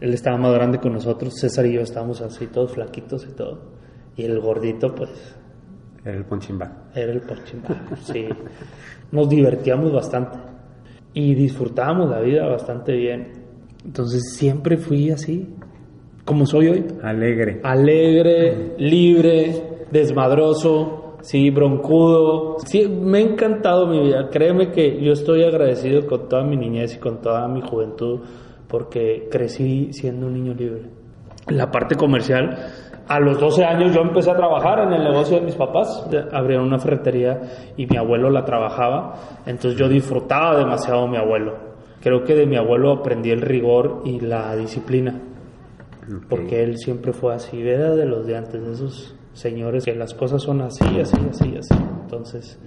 Él 0.00 0.14
estaba 0.14 0.36
más 0.38 0.54
grande 0.54 0.78
que 0.78 0.88
nosotros, 0.88 1.34
César 1.38 1.66
y 1.66 1.74
yo 1.74 1.80
estábamos 1.82 2.20
así, 2.20 2.46
todos 2.46 2.72
flaquitos 2.72 3.26
y 3.28 3.34
todo. 3.34 3.58
Y 4.16 4.24
el 4.24 4.40
gordito, 4.40 4.94
pues, 4.94 5.10
Era 6.04 6.16
el 6.16 6.24
ponchimba. 6.24 6.88
era 6.94 7.12
el 7.12 7.20
porchimba. 7.20 7.68
Sí. 8.02 8.26
Nos 9.12 9.28
divertíamos 9.28 9.92
bastante. 9.92 10.38
Y 11.14 11.34
disfrutábamos 11.34 12.10
la 12.10 12.20
vida 12.20 12.46
bastante 12.46 12.92
bien. 12.92 13.32
Entonces 13.84 14.34
siempre 14.34 14.76
fui 14.76 15.10
así, 15.10 15.54
como 16.28 16.44
soy 16.44 16.68
hoy. 16.68 16.84
Alegre. 17.02 17.60
Alegre, 17.64 18.74
libre, 18.76 19.86
desmadroso, 19.90 21.16
sí, 21.22 21.48
broncudo. 21.48 22.58
Sí, 22.66 22.86
me 22.86 23.18
ha 23.18 23.20
encantado 23.22 23.86
mi 23.86 23.98
vida. 24.00 24.28
Créeme 24.30 24.70
que 24.70 25.02
yo 25.02 25.12
estoy 25.12 25.42
agradecido 25.44 26.06
con 26.06 26.28
toda 26.28 26.44
mi 26.44 26.58
niñez 26.58 26.96
y 26.96 26.98
con 26.98 27.22
toda 27.22 27.48
mi 27.48 27.62
juventud 27.62 28.20
porque 28.68 29.26
crecí 29.30 29.90
siendo 29.94 30.26
un 30.26 30.34
niño 30.34 30.52
libre. 30.52 30.82
La 31.46 31.70
parte 31.70 31.96
comercial, 31.96 32.58
a 33.08 33.18
los 33.20 33.40
12 33.40 33.64
años 33.64 33.94
yo 33.94 34.02
empecé 34.02 34.30
a 34.30 34.36
trabajar 34.36 34.80
en 34.80 34.92
el 34.92 35.04
negocio 35.04 35.38
de 35.38 35.46
mis 35.46 35.54
papás. 35.54 36.06
Abrieron 36.30 36.66
una 36.66 36.78
ferretería 36.78 37.40
y 37.74 37.86
mi 37.86 37.96
abuelo 37.96 38.28
la 38.28 38.44
trabajaba. 38.44 39.14
Entonces 39.46 39.80
yo 39.80 39.88
disfrutaba 39.88 40.58
demasiado 40.58 41.04
de 41.04 41.08
mi 41.08 41.16
abuelo. 41.16 41.56
Creo 42.02 42.22
que 42.22 42.34
de 42.34 42.44
mi 42.44 42.56
abuelo 42.56 42.92
aprendí 42.92 43.30
el 43.30 43.40
rigor 43.40 44.02
y 44.04 44.20
la 44.20 44.54
disciplina 44.54 45.22
porque 46.28 46.62
él 46.62 46.78
siempre 46.78 47.12
fue 47.12 47.34
así, 47.34 47.60
era 47.60 47.94
de 47.94 48.06
los 48.06 48.26
de 48.26 48.36
antes, 48.36 48.64
de 48.64 48.72
esos 48.72 49.14
señores 49.32 49.84
que 49.84 49.94
las 49.94 50.14
cosas 50.14 50.42
son 50.42 50.60
así, 50.62 50.84
así, 51.00 51.16
así, 51.30 51.56
así. 51.56 51.74
Entonces, 52.02 52.58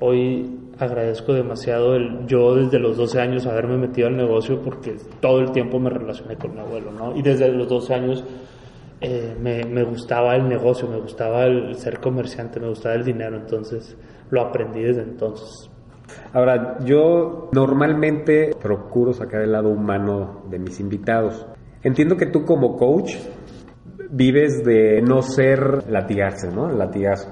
hoy 0.00 0.58
agradezco 0.78 1.32
demasiado 1.32 1.96
el 1.96 2.26
yo 2.26 2.54
desde 2.54 2.78
los 2.78 2.96
12 2.96 3.20
años 3.20 3.46
haberme 3.46 3.78
metido 3.78 4.08
al 4.08 4.16
negocio 4.16 4.60
porque 4.60 4.96
todo 5.20 5.40
el 5.40 5.52
tiempo 5.52 5.78
me 5.78 5.90
relacioné 5.90 6.36
con 6.36 6.54
mi 6.54 6.60
abuelo, 6.60 6.90
¿no? 6.90 7.16
Y 7.16 7.22
desde 7.22 7.48
los 7.48 7.68
12 7.68 7.94
años 7.94 8.24
eh, 9.00 9.36
me, 9.40 9.64
me 9.64 9.84
gustaba 9.84 10.36
el 10.36 10.48
negocio, 10.48 10.88
me 10.88 10.98
gustaba 10.98 11.44
el 11.44 11.74
ser 11.76 12.00
comerciante, 12.00 12.60
me 12.60 12.68
gustaba 12.68 12.94
el 12.94 13.04
dinero, 13.04 13.36
entonces 13.36 13.96
lo 14.30 14.42
aprendí 14.42 14.82
desde 14.82 15.02
entonces. 15.02 15.70
Ahora, 16.32 16.78
yo 16.84 17.48
normalmente 17.52 18.54
procuro 18.60 19.12
sacar 19.12 19.42
el 19.42 19.52
lado 19.52 19.68
humano 19.68 20.42
de 20.50 20.58
mis 20.58 20.78
invitados. 20.80 21.46
Entiendo 21.86 22.16
que 22.16 22.26
tú 22.26 22.44
como 22.44 22.76
coach 22.76 23.14
vives 24.10 24.64
de 24.64 25.02
no 25.02 25.22
ser 25.22 25.88
latigarse, 25.90 26.48
¿no? 26.52 26.68
Latigazo. 26.68 27.28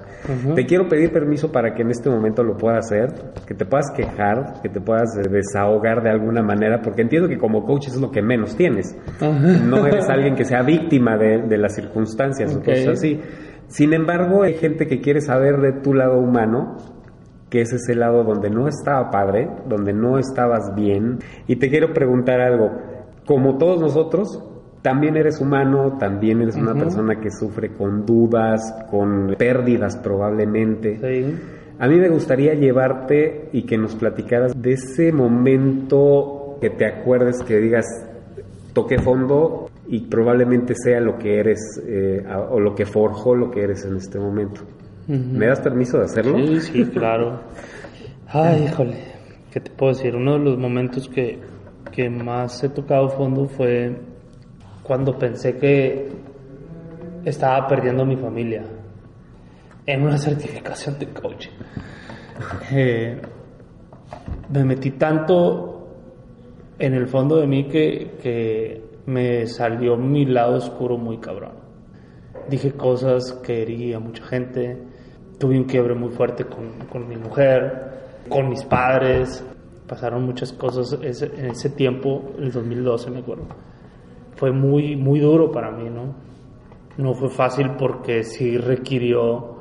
Te 0.54 0.64
quiero 0.64 0.88
pedir 0.88 1.12
permiso 1.12 1.50
para 1.52 1.74
que 1.74 1.82
en 1.82 1.90
este 1.90 2.08
momento 2.08 2.42
lo 2.42 2.56
puedas 2.56 2.86
hacer, 2.86 3.08
que 3.46 3.54
te 3.54 3.64
puedas 3.64 3.90
quejar, 3.96 4.60
que 4.62 4.68
te 4.68 4.80
puedas 4.80 5.10
desahogar 5.30 6.02
de 6.02 6.10
alguna 6.10 6.42
manera, 6.42 6.80
porque 6.82 7.02
entiendo 7.02 7.28
que 7.28 7.36
como 7.36 7.64
coach 7.64 7.88
es 7.88 8.00
lo 8.00 8.10
que 8.10 8.22
menos 8.22 8.56
tienes. 8.56 8.96
No 9.20 9.86
eres 9.86 10.08
alguien 10.08 10.34
que 10.34 10.44
sea 10.44 10.62
víctima 10.62 11.16
de, 11.16 11.42
de 11.48 11.58
las 11.58 11.74
circunstancias 11.74 12.54
Ok. 12.54 12.62
o 12.62 12.64
cosas 12.64 12.88
así. 12.88 13.20
Sin 13.66 13.92
embargo, 13.92 14.42
hay 14.44 14.54
gente 14.54 14.86
que 14.86 15.00
quiere 15.00 15.20
saber 15.20 15.56
de 15.60 15.80
tu 15.80 15.94
lado 15.94 16.18
humano, 16.18 16.76
que 17.50 17.60
es 17.60 17.72
ese 17.72 17.94
lado 17.94 18.24
donde 18.24 18.50
no 18.50 18.66
estaba 18.68 19.10
padre, 19.10 19.48
donde 19.68 19.92
no 19.92 20.18
estabas 20.18 20.74
bien. 20.74 21.18
Y 21.46 21.56
te 21.56 21.68
quiero 21.70 21.92
preguntar 21.92 22.40
algo. 22.40 22.70
Como 23.26 23.56
todos 23.58 23.80
nosotros, 23.80 24.42
también 24.82 25.16
eres 25.16 25.40
humano, 25.40 25.96
también 25.98 26.42
eres 26.42 26.56
una 26.56 26.74
persona 26.74 27.20
que 27.20 27.30
sufre 27.30 27.72
con 27.72 28.04
dudas, 28.04 28.60
con 28.90 29.34
pérdidas 29.38 29.96
probablemente. 29.96 30.98
Sí. 31.00 31.34
A 31.78 31.88
mí 31.88 31.96
me 31.96 32.08
gustaría 32.08 32.54
llevarte 32.54 33.48
y 33.52 33.62
que 33.62 33.76
nos 33.76 33.96
platicaras 33.96 34.52
de 34.60 34.74
ese 34.74 35.10
momento 35.10 36.58
que 36.60 36.70
te 36.70 36.86
acuerdes, 36.86 37.42
que 37.42 37.58
digas, 37.58 37.86
toqué 38.72 38.98
fondo 38.98 39.70
y 39.88 40.00
probablemente 40.00 40.74
sea 40.74 41.00
lo 41.00 41.18
que 41.18 41.38
eres 41.38 41.60
eh, 41.86 42.24
o 42.50 42.60
lo 42.60 42.74
que 42.74 42.86
forjó 42.86 43.34
lo 43.34 43.50
que 43.50 43.62
eres 43.62 43.84
en 43.84 43.96
este 43.96 44.18
momento. 44.18 44.60
¿Me 45.06 45.46
das 45.46 45.60
permiso 45.60 45.98
de 45.98 46.04
hacerlo? 46.04 46.38
Sí, 46.38 46.60
sí, 46.60 46.84
claro. 46.86 47.40
Ay, 48.28 48.64
híjole, 48.64 48.96
¿qué 49.50 49.60
te 49.60 49.70
puedo 49.70 49.92
decir? 49.92 50.16
Uno 50.16 50.34
de 50.34 50.44
los 50.44 50.58
momentos 50.58 51.08
que, 51.08 51.38
que 51.94 52.10
más 52.10 52.62
he 52.64 52.68
tocado 52.70 53.08
fondo 53.08 53.46
fue 53.46 53.96
cuando 54.82 55.16
pensé 55.16 55.56
que 55.56 56.08
estaba 57.24 57.68
perdiendo 57.68 58.04
mi 58.04 58.16
familia 58.16 58.64
en 59.86 60.02
una 60.02 60.18
certificación 60.18 60.98
de 60.98 61.06
coaching. 61.08 61.52
Eh, 62.72 63.20
me 64.50 64.64
metí 64.64 64.90
tanto 64.92 65.86
en 66.80 66.94
el 66.94 67.06
fondo 67.06 67.36
de 67.36 67.46
mí 67.46 67.68
que, 67.68 68.16
que 68.20 68.82
me 69.06 69.46
salió 69.46 69.96
mi 69.96 70.24
lado 70.24 70.56
oscuro 70.56 70.98
muy 70.98 71.18
cabrón. 71.18 71.52
Dije 72.48 72.72
cosas 72.72 73.32
que 73.44 73.62
herí 73.62 73.92
a 73.92 74.00
mucha 74.00 74.24
gente. 74.24 74.82
Tuve 75.38 75.56
un 75.56 75.64
quiebre 75.64 75.94
muy 75.94 76.10
fuerte 76.10 76.44
con, 76.44 76.88
con 76.90 77.06
mi 77.08 77.16
mujer, 77.16 77.92
con 78.28 78.48
mis 78.48 78.64
padres. 78.64 79.44
Pasaron 79.88 80.24
muchas 80.24 80.52
cosas 80.52 80.98
ese- 81.02 81.30
en 81.36 81.46
ese 81.46 81.68
tiempo, 81.70 82.32
el 82.38 82.50
2012 82.52 83.10
me 83.10 83.18
acuerdo. 83.20 83.44
Fue 84.36 84.50
muy, 84.50 84.96
muy 84.96 85.20
duro 85.20 85.52
para 85.52 85.70
mí, 85.70 85.88
¿no? 85.90 86.14
No 86.96 87.14
fue 87.14 87.28
fácil 87.28 87.72
porque 87.78 88.22
sí 88.24 88.56
requirió 88.56 89.56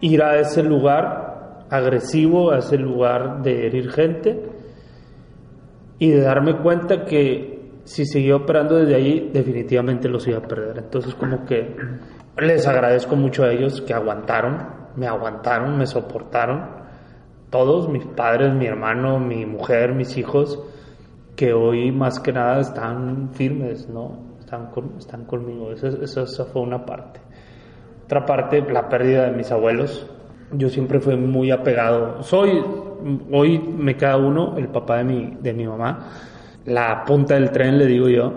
ir 0.00 0.22
a 0.22 0.38
ese 0.38 0.62
lugar 0.62 1.64
agresivo, 1.70 2.50
a 2.50 2.58
ese 2.58 2.76
lugar 2.76 3.42
de 3.42 3.66
herir 3.66 3.90
gente 3.90 4.42
y 5.98 6.10
de 6.10 6.20
darme 6.20 6.56
cuenta 6.58 7.04
que 7.04 7.54
si 7.84 8.04
seguía 8.06 8.36
operando 8.36 8.76
desde 8.76 8.94
ahí, 8.94 9.30
definitivamente 9.32 10.08
los 10.08 10.26
iba 10.26 10.38
a 10.38 10.42
perder. 10.42 10.78
Entonces, 10.78 11.14
como 11.14 11.44
que 11.44 11.74
les 12.38 12.66
agradezco 12.66 13.14
mucho 13.16 13.44
a 13.44 13.52
ellos 13.52 13.80
que 13.82 13.92
aguantaron, 13.94 14.58
me 14.96 15.06
aguantaron, 15.06 15.76
me 15.78 15.86
soportaron. 15.86 16.83
Todos, 17.54 17.88
mis 17.88 18.04
padres, 18.04 18.52
mi 18.52 18.66
hermano, 18.66 19.20
mi 19.20 19.46
mujer, 19.46 19.94
mis 19.94 20.16
hijos, 20.18 20.60
que 21.36 21.52
hoy 21.52 21.92
más 21.92 22.18
que 22.18 22.32
nada 22.32 22.58
están 22.58 23.30
firmes, 23.32 23.88
¿no? 23.88 24.18
Están, 24.40 24.66
con- 24.72 24.94
están 24.98 25.24
conmigo. 25.24 25.70
Eso, 25.70 25.86
eso 26.02 26.46
fue 26.46 26.62
una 26.62 26.84
parte. 26.84 27.20
Otra 28.06 28.26
parte, 28.26 28.60
la 28.72 28.88
pérdida 28.88 29.26
de 29.26 29.36
mis 29.36 29.52
abuelos. 29.52 30.04
Yo 30.50 30.68
siempre 30.68 30.98
fui 30.98 31.16
muy 31.16 31.52
apegado. 31.52 32.24
Soy, 32.24 32.60
hoy 33.30 33.58
me 33.60 33.96
queda 33.96 34.16
uno, 34.16 34.56
el 34.56 34.66
papá 34.66 34.96
de 34.98 35.04
mi, 35.04 35.36
de 35.40 35.52
mi 35.52 35.64
mamá. 35.64 36.08
La 36.66 37.04
punta 37.06 37.34
del 37.34 37.52
tren, 37.52 37.78
le 37.78 37.86
digo 37.86 38.08
yo. 38.08 38.32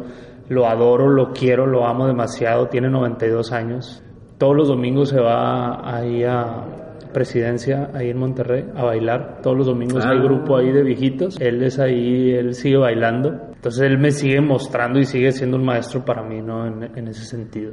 Lo 0.49 0.67
adoro, 0.67 1.09
lo 1.09 1.33
quiero, 1.33 1.65
lo 1.65 1.87
amo 1.87 2.05
demasiado. 2.05 2.67
Tiene 2.67 2.87
92 2.89 3.51
años. 3.51 4.03
Todos 4.37 4.55
los 4.55 4.67
domingos 4.67 5.09
se 5.09 5.19
va 5.19 5.81
ahí 5.97 6.23
a 6.23 6.86
Presidencia, 7.21 7.89
ahí 7.95 8.11
en 8.11 8.17
Monterrey, 8.19 8.65
a 8.75 8.83
bailar. 8.83 9.39
Todos 9.41 9.57
los 9.57 9.65
domingos 9.65 10.05
hay 10.05 10.19
Ah. 10.19 10.21
grupo 10.21 10.55
ahí 10.55 10.71
de 10.71 10.83
viejitos. 10.83 11.41
Él 11.41 11.63
es 11.63 11.79
ahí, 11.79 12.29
él 12.29 12.53
sigue 12.53 12.77
bailando. 12.77 13.29
Entonces 13.55 13.81
él 13.81 13.97
me 13.97 14.11
sigue 14.11 14.39
mostrando 14.39 14.99
y 14.99 15.05
sigue 15.05 15.31
siendo 15.31 15.57
un 15.57 15.65
maestro 15.65 16.05
para 16.05 16.21
mí, 16.21 16.43
¿no? 16.43 16.67
En, 16.67 16.83
en 16.95 17.07
ese 17.07 17.25
sentido. 17.25 17.71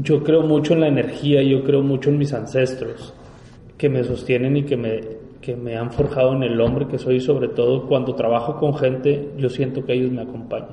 Yo 0.00 0.22
creo 0.22 0.42
mucho 0.42 0.74
en 0.74 0.80
la 0.82 0.86
energía, 0.86 1.42
yo 1.42 1.64
creo 1.64 1.82
mucho 1.82 2.10
en 2.10 2.18
mis 2.18 2.32
ancestros 2.32 3.12
que 3.76 3.88
me 3.88 4.04
sostienen 4.04 4.56
y 4.58 4.62
que 4.62 4.76
me, 4.76 5.00
que 5.40 5.56
me 5.56 5.76
han 5.76 5.90
forjado 5.90 6.32
en 6.34 6.44
el 6.44 6.60
hombre 6.60 6.86
que 6.86 6.98
soy, 6.98 7.18
sobre 7.18 7.48
todo 7.48 7.88
cuando 7.88 8.14
trabajo 8.14 8.58
con 8.60 8.76
gente, 8.76 9.32
yo 9.36 9.48
siento 9.48 9.84
que 9.84 9.92
ellos 9.94 10.12
me 10.12 10.22
acompañan. 10.22 10.68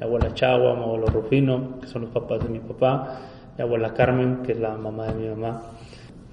Mi 0.00 0.06
abuela 0.06 0.32
Chagua, 0.32 0.74
mi 0.74 0.82
abuelo 0.84 1.06
Rufino, 1.08 1.78
que 1.82 1.86
son 1.86 2.00
los 2.02 2.10
papás 2.12 2.40
de 2.44 2.48
mi 2.48 2.60
papá, 2.60 3.20
mi 3.58 3.62
abuela 3.62 3.92
Carmen, 3.92 4.38
que 4.42 4.52
es 4.52 4.58
la 4.58 4.74
mamá 4.76 5.08
de 5.08 5.14
mi 5.14 5.28
mamá. 5.28 5.62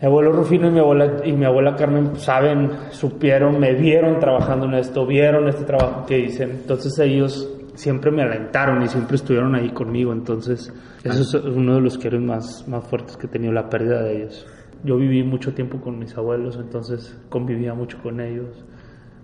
Mi 0.01 0.07
abuelo 0.07 0.31
Rufino 0.31 0.67
y 0.67 0.71
mi 0.71 0.79
abuela, 0.79 1.21
y 1.23 1.31
mi 1.31 1.45
abuela 1.45 1.75
Carmen 1.75 2.15
saben, 2.15 2.71
supieron, 2.89 3.59
me 3.59 3.75
vieron 3.75 4.19
trabajando 4.19 4.65
en 4.65 4.73
esto, 4.73 5.05
vieron 5.05 5.47
este 5.47 5.63
trabajo 5.63 6.07
que 6.07 6.17
hice. 6.17 6.43
Entonces 6.43 6.97
ellos 6.97 7.47
siempre 7.75 8.09
me 8.09 8.23
alentaron 8.23 8.81
y 8.81 8.87
siempre 8.87 9.17
estuvieron 9.17 9.53
ahí 9.53 9.69
conmigo. 9.69 10.11
Entonces, 10.11 10.73
eso 11.03 11.21
es 11.21 11.45
uno 11.45 11.75
de 11.75 11.81
los 11.81 11.99
quiebres 11.99 12.21
más, 12.21 12.67
más 12.67 12.83
fuertes 12.87 13.15
que 13.15 13.27
he 13.27 13.29
tenido, 13.29 13.53
la 13.53 13.69
pérdida 13.69 14.01
de 14.01 14.17
ellos. 14.17 14.47
Yo 14.83 14.97
viví 14.97 15.21
mucho 15.21 15.53
tiempo 15.53 15.79
con 15.79 15.99
mis 15.99 16.17
abuelos, 16.17 16.57
entonces 16.59 17.15
convivía 17.29 17.75
mucho 17.75 17.99
con 18.01 18.21
ellos. 18.21 18.65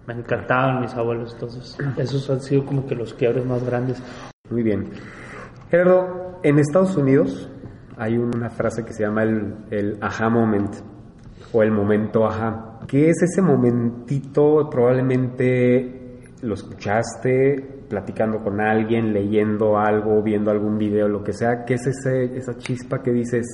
Me 0.06 0.14
encantaban 0.14 0.82
mis 0.82 0.94
abuelos, 0.94 1.34
entonces 1.34 1.76
esos 1.98 2.30
han 2.30 2.42
sido 2.42 2.64
como 2.66 2.86
que 2.86 2.94
los 2.94 3.16
quiebres 3.16 3.44
más 3.48 3.66
grandes. 3.66 4.02
Muy 4.52 4.62
bien. 4.62 4.92
Gerardo, 5.72 6.40
en 6.44 6.60
Estados 6.60 6.96
Unidos 6.96 7.50
hay 7.98 8.18
una 8.18 8.50
frase 8.50 8.84
que 8.86 8.94
se 8.94 9.04
llama 9.04 9.24
el, 9.24 9.56
el 9.72 9.98
aha 10.02 10.30
moment 10.30 10.76
o 11.52 11.64
el 11.64 11.72
momento 11.72 12.26
aha. 12.26 12.80
¿Qué 12.88 13.10
es 13.10 13.22
ese 13.22 13.42
momentito? 13.42 14.70
Probablemente 14.70 16.22
lo 16.42 16.54
escuchaste 16.54 17.84
platicando 17.90 18.44
con 18.44 18.62
alguien, 18.62 19.14
leyendo 19.14 19.78
algo, 19.78 20.22
viendo 20.22 20.52
algún 20.52 20.78
video, 20.78 21.08
lo 21.08 21.24
que 21.24 21.34
sea. 21.34 21.66
¿Qué 21.66 21.76
es 21.76 21.88
ese, 21.88 22.38
esa 22.38 22.56
chispa 22.58 23.02
que 23.02 23.12
dices, 23.12 23.46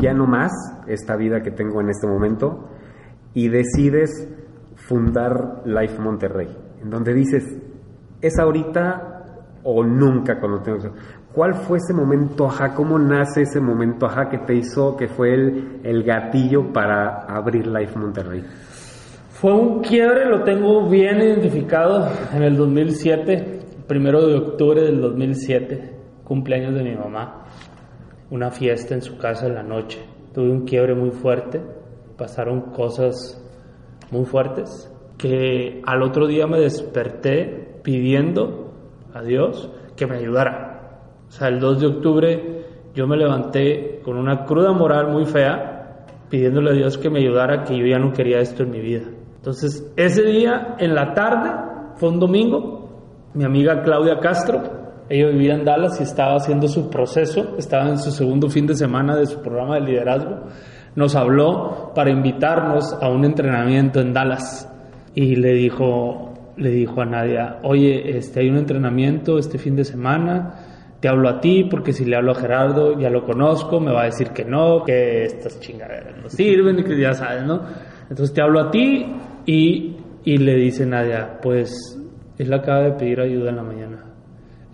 ya 0.00 0.12
no 0.12 0.26
más 0.26 0.52
esta 0.86 1.16
vida 1.16 1.42
que 1.42 1.50
tengo 1.50 1.80
en 1.80 1.88
este 1.88 2.06
momento? 2.06 2.68
Y 3.34 3.48
decides 3.48 4.28
fundar 4.76 5.62
Life 5.64 5.98
Monterrey, 5.98 6.56
en 6.82 6.90
donde 6.90 7.14
dices, 7.14 7.44
es 8.20 8.38
ahorita 8.38 9.08
o 9.64 9.84
nunca 9.84 10.38
cuando 10.38 10.62
tengo 10.62 10.78
¿Cuál 11.32 11.54
fue 11.54 11.78
ese 11.78 11.92
momento 11.92 12.46
ajá? 12.46 12.74
¿Cómo 12.74 12.98
nace 12.98 13.42
ese 13.42 13.60
momento 13.60 14.06
ajá 14.06 14.28
que 14.28 14.38
te 14.38 14.54
hizo, 14.54 14.96
que 14.96 15.08
fue 15.08 15.34
el, 15.34 15.80
el 15.84 16.02
gatillo 16.02 16.72
para 16.72 17.26
abrir 17.26 17.66
Life 17.66 17.98
Monterrey? 17.98 18.42
Fue 19.28 19.52
un 19.52 19.80
quiebre, 19.82 20.26
lo 20.26 20.42
tengo 20.42 20.88
bien 20.88 21.18
identificado 21.18 22.08
en 22.34 22.42
el 22.42 22.56
2007, 22.56 23.60
primero 23.86 24.26
de 24.26 24.36
octubre 24.36 24.82
del 24.82 25.00
2007, 25.00 25.96
cumpleaños 26.24 26.74
de 26.74 26.82
mi 26.82 26.96
mamá, 26.96 27.44
una 28.30 28.50
fiesta 28.50 28.94
en 28.94 29.02
su 29.02 29.16
casa 29.16 29.46
en 29.46 29.54
la 29.54 29.62
noche. 29.62 30.04
Tuve 30.34 30.50
un 30.50 30.64
quiebre 30.64 30.96
muy 30.96 31.10
fuerte, 31.10 31.62
pasaron 32.16 32.72
cosas 32.72 33.40
muy 34.10 34.24
fuertes, 34.24 34.92
que 35.16 35.82
al 35.86 36.02
otro 36.02 36.26
día 36.26 36.48
me 36.48 36.58
desperté 36.58 37.80
pidiendo 37.84 38.72
a 39.14 39.22
Dios 39.22 39.70
que 39.94 40.06
me 40.06 40.16
ayudara. 40.16 40.67
O 41.28 41.32
sea, 41.32 41.48
el 41.48 41.60
2 41.60 41.80
de 41.80 41.86
octubre 41.86 42.64
yo 42.94 43.06
me 43.06 43.16
levanté 43.16 44.00
con 44.04 44.16
una 44.16 44.44
cruda 44.44 44.72
moral 44.72 45.12
muy 45.12 45.24
fea, 45.24 46.06
pidiéndole 46.28 46.70
a 46.70 46.74
Dios 46.74 46.98
que 46.98 47.10
me 47.10 47.20
ayudara, 47.20 47.64
que 47.64 47.76
yo 47.76 47.86
ya 47.86 47.98
no 47.98 48.12
quería 48.12 48.40
esto 48.40 48.62
en 48.62 48.70
mi 48.70 48.80
vida. 48.80 49.04
Entonces, 49.36 49.92
ese 49.96 50.24
día, 50.24 50.74
en 50.78 50.94
la 50.94 51.14
tarde, 51.14 51.50
fue 51.96 52.08
un 52.08 52.18
domingo, 52.18 52.88
mi 53.34 53.44
amiga 53.44 53.82
Claudia 53.82 54.18
Castro, 54.18 54.78
ella 55.08 55.28
vivía 55.28 55.54
en 55.54 55.64
Dallas 55.64 56.00
y 56.00 56.02
estaba 56.02 56.36
haciendo 56.36 56.68
su 56.68 56.90
proceso, 56.90 57.56
estaba 57.56 57.88
en 57.88 57.98
su 57.98 58.10
segundo 58.10 58.50
fin 58.50 58.66
de 58.66 58.74
semana 58.74 59.16
de 59.16 59.26
su 59.26 59.40
programa 59.40 59.76
de 59.76 59.82
liderazgo, 59.82 60.40
nos 60.96 61.14
habló 61.14 61.92
para 61.94 62.10
invitarnos 62.10 62.92
a 63.00 63.08
un 63.08 63.24
entrenamiento 63.24 64.00
en 64.00 64.12
Dallas 64.12 64.70
y 65.14 65.36
le 65.36 65.54
dijo, 65.54 66.34
le 66.56 66.70
dijo 66.70 67.00
a 67.00 67.06
Nadia, 67.06 67.58
oye, 67.62 68.18
este, 68.18 68.40
hay 68.40 68.50
un 68.50 68.56
entrenamiento 68.58 69.38
este 69.38 69.58
fin 69.58 69.76
de 69.76 69.84
semana, 69.84 70.67
te 71.00 71.08
hablo 71.08 71.28
a 71.28 71.40
ti 71.40 71.64
porque 71.64 71.92
si 71.92 72.04
le 72.04 72.16
hablo 72.16 72.32
a 72.32 72.34
Gerardo 72.34 72.98
ya 72.98 73.10
lo 73.10 73.24
conozco, 73.24 73.80
me 73.80 73.92
va 73.92 74.02
a 74.02 74.06
decir 74.06 74.30
que 74.30 74.44
no, 74.44 74.82
que 74.84 75.24
estas 75.24 75.60
chingaderas 75.60 76.16
no 76.20 76.28
sirven 76.28 76.80
y 76.80 76.84
que 76.84 76.98
ya 76.98 77.12
sabes, 77.12 77.44
¿no? 77.44 77.62
Entonces 78.02 78.34
te 78.34 78.42
hablo 78.42 78.60
a 78.60 78.70
ti 78.70 79.06
y, 79.46 79.96
le 80.24 80.54
dice 80.56 80.84
Nadia, 80.84 81.38
pues 81.40 81.98
él 82.36 82.52
acaba 82.52 82.80
de 82.80 82.92
pedir 82.92 83.20
ayuda 83.20 83.50
en 83.50 83.56
la 83.56 83.62
mañana. 83.62 84.04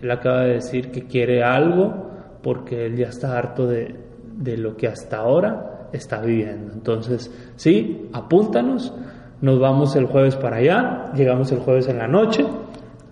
Él 0.01 0.11
acaba 0.11 0.41
de 0.41 0.55
decir 0.55 0.91
que 0.91 1.05
quiere 1.05 1.43
algo 1.43 2.11
porque 2.41 2.85
él 2.87 2.97
ya 2.97 3.07
está 3.07 3.37
harto 3.37 3.65
de, 3.67 3.95
de 4.35 4.57
lo 4.57 4.75
que 4.75 4.87
hasta 4.87 5.17
ahora 5.17 5.87
está 5.93 6.19
viviendo. 6.21 6.73
Entonces, 6.73 7.31
sí, 7.55 8.09
apúntanos, 8.13 8.93
nos 9.41 9.59
vamos 9.59 9.95
el 9.95 10.05
jueves 10.05 10.35
para 10.35 10.57
allá, 10.57 11.11
llegamos 11.13 11.51
el 11.51 11.59
jueves 11.59 11.87
en 11.87 11.99
la 11.99 12.07
noche. 12.07 12.45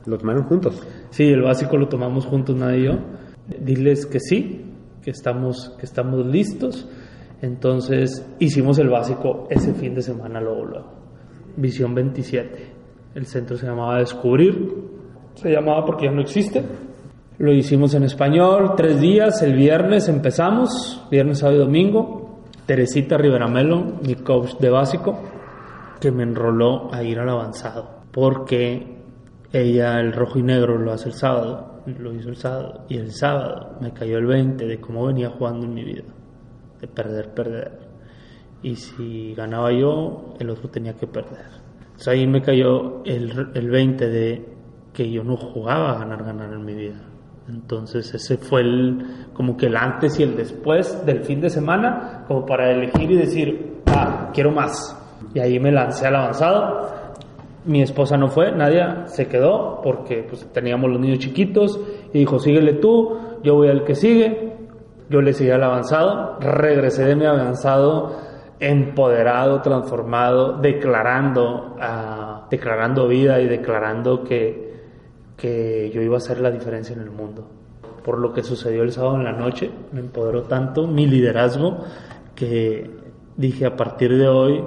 ¿Lo 0.05 0.17
tomaron 0.17 0.43
juntos? 0.43 0.81
Sí, 1.11 1.23
el 1.23 1.41
básico 1.41 1.77
lo 1.77 1.87
tomamos 1.87 2.25
juntos, 2.25 2.55
Nadia 2.55 2.77
y 2.77 2.83
yo. 2.85 2.93
Diles 3.59 4.05
que 4.05 4.19
sí, 4.19 4.65
que 5.01 5.11
estamos, 5.11 5.75
que 5.79 5.85
estamos 5.85 6.25
listos. 6.25 6.87
Entonces 7.41 8.25
hicimos 8.39 8.79
el 8.79 8.89
básico 8.89 9.47
ese 9.49 9.73
fin 9.73 9.95
de 9.95 10.01
semana 10.01 10.39
luego, 10.39 10.65
luego. 10.65 10.91
Visión 11.55 11.93
27. 11.93 12.73
El 13.15 13.25
centro 13.25 13.57
se 13.57 13.65
llamaba 13.65 13.99
Descubrir. 13.99 14.73
Se 15.35 15.49
llamaba 15.49 15.85
porque 15.85 16.05
ya 16.05 16.11
no 16.11 16.21
existe. 16.21 16.63
Lo 17.37 17.51
hicimos 17.51 17.93
en 17.95 18.03
español, 18.03 18.73
tres 18.77 18.99
días. 18.99 19.41
El 19.41 19.55
viernes 19.55 20.07
empezamos, 20.07 21.05
viernes, 21.09 21.39
sábado 21.39 21.57
y 21.57 21.65
domingo. 21.65 22.39
Teresita 22.65 23.17
Riveramelo, 23.17 23.99
mi 24.05 24.15
coach 24.15 24.55
de 24.59 24.69
básico, 24.69 25.19
que 25.99 26.11
me 26.11 26.23
enroló 26.23 26.93
a 26.93 27.03
ir 27.03 27.19
al 27.19 27.29
avanzado. 27.29 28.03
Porque 28.11 29.02
ella 29.53 29.99
el 29.99 30.11
rojo 30.11 30.39
y 30.39 30.43
negro 30.43 30.77
lo 30.77 30.91
hace 30.91 31.09
el 31.09 31.15
sábado, 31.15 31.81
lo 31.85 32.13
hizo 32.13 32.29
el 32.29 32.35
sábado. 32.35 32.85
Y 32.89 32.97
el 32.97 33.11
sábado 33.11 33.77
me 33.79 33.93
cayó 33.93 34.17
el 34.17 34.25
20 34.25 34.65
de 34.65 34.81
cómo 34.81 35.05
venía 35.05 35.29
jugando 35.29 35.65
en 35.65 35.73
mi 35.73 35.83
vida 35.83 36.03
de 36.81 36.87
perder, 36.87 37.33
perder. 37.33 37.79
Y 38.61 38.75
si 38.75 39.33
ganaba 39.35 39.71
yo, 39.71 40.33
el 40.39 40.49
otro 40.49 40.69
tenía 40.69 40.95
que 40.95 41.07
perder. 41.07 41.45
Entonces 41.79 42.07
ahí 42.07 42.27
me 42.27 42.41
cayó 42.41 43.03
el, 43.05 43.51
el 43.53 43.69
20 43.69 44.09
de 44.09 44.53
que 44.91 45.09
yo 45.09 45.23
no 45.23 45.37
jugaba 45.37 45.91
a 45.91 45.99
ganar, 45.99 46.23
ganar 46.25 46.51
en 46.51 46.65
mi 46.65 46.73
vida. 46.73 47.01
Entonces 47.47 48.13
ese 48.13 48.37
fue 48.37 48.61
el, 48.61 49.27
como 49.33 49.55
que 49.55 49.67
el 49.67 49.77
antes 49.77 50.19
y 50.19 50.23
el 50.23 50.35
después 50.35 51.05
del 51.05 51.23
fin 51.23 51.41
de 51.41 51.49
semana, 51.49 52.25
como 52.27 52.45
para 52.45 52.71
elegir 52.71 53.11
y 53.11 53.17
decir, 53.17 53.81
ah, 53.87 54.31
quiero 54.33 54.51
más. 54.51 54.97
Y 55.33 55.39
ahí 55.39 55.59
me 55.59 55.71
lancé 55.71 56.07
al 56.07 56.15
avanzado. 56.15 56.92
Mi 57.65 57.81
esposa 57.81 58.17
no 58.17 58.27
fue, 58.27 58.51
nadie 58.51 58.83
se 59.05 59.27
quedó 59.27 59.79
porque 59.81 60.25
pues, 60.27 60.45
teníamos 60.51 60.91
los 60.91 60.99
niños 60.99 61.19
chiquitos 61.19 61.79
y 62.13 62.19
dijo, 62.19 62.39
síguele 62.39 62.73
tú, 62.73 63.17
yo 63.43 63.55
voy 63.55 63.69
al 63.69 63.83
que 63.83 63.95
sigue. 63.95 64.51
Yo 65.09 65.21
le 65.21 65.33
seguí 65.33 65.51
al 65.51 65.63
avanzado, 65.63 66.39
regresé 66.39 67.05
de 67.05 67.15
mi 67.15 67.25
avanzado 67.25 68.11
empoderado, 68.59 69.61
transformado, 69.61 70.53
declarando, 70.53 71.75
uh, 71.75 72.49
declarando 72.49 73.07
vida 73.07 73.41
y 73.41 73.47
declarando 73.47 74.23
que, 74.23 74.73
que 75.35 75.91
yo 75.93 76.01
iba 76.01 76.15
a 76.15 76.17
hacer 76.17 76.39
la 76.39 76.49
diferencia 76.49 76.95
en 76.95 77.01
el 77.01 77.11
mundo. 77.11 77.45
Por 78.05 78.19
lo 78.19 78.31
que 78.31 78.41
sucedió 78.41 78.83
el 78.83 78.91
sábado 78.93 79.17
en 79.17 79.25
la 79.25 79.33
noche, 79.33 79.69
me 79.91 79.99
empoderó 79.99 80.43
tanto 80.43 80.87
mi 80.87 81.07
liderazgo 81.07 81.79
que 82.35 82.89
dije 83.35 83.65
a 83.65 83.75
partir 83.75 84.17
de 84.17 84.27
hoy 84.27 84.63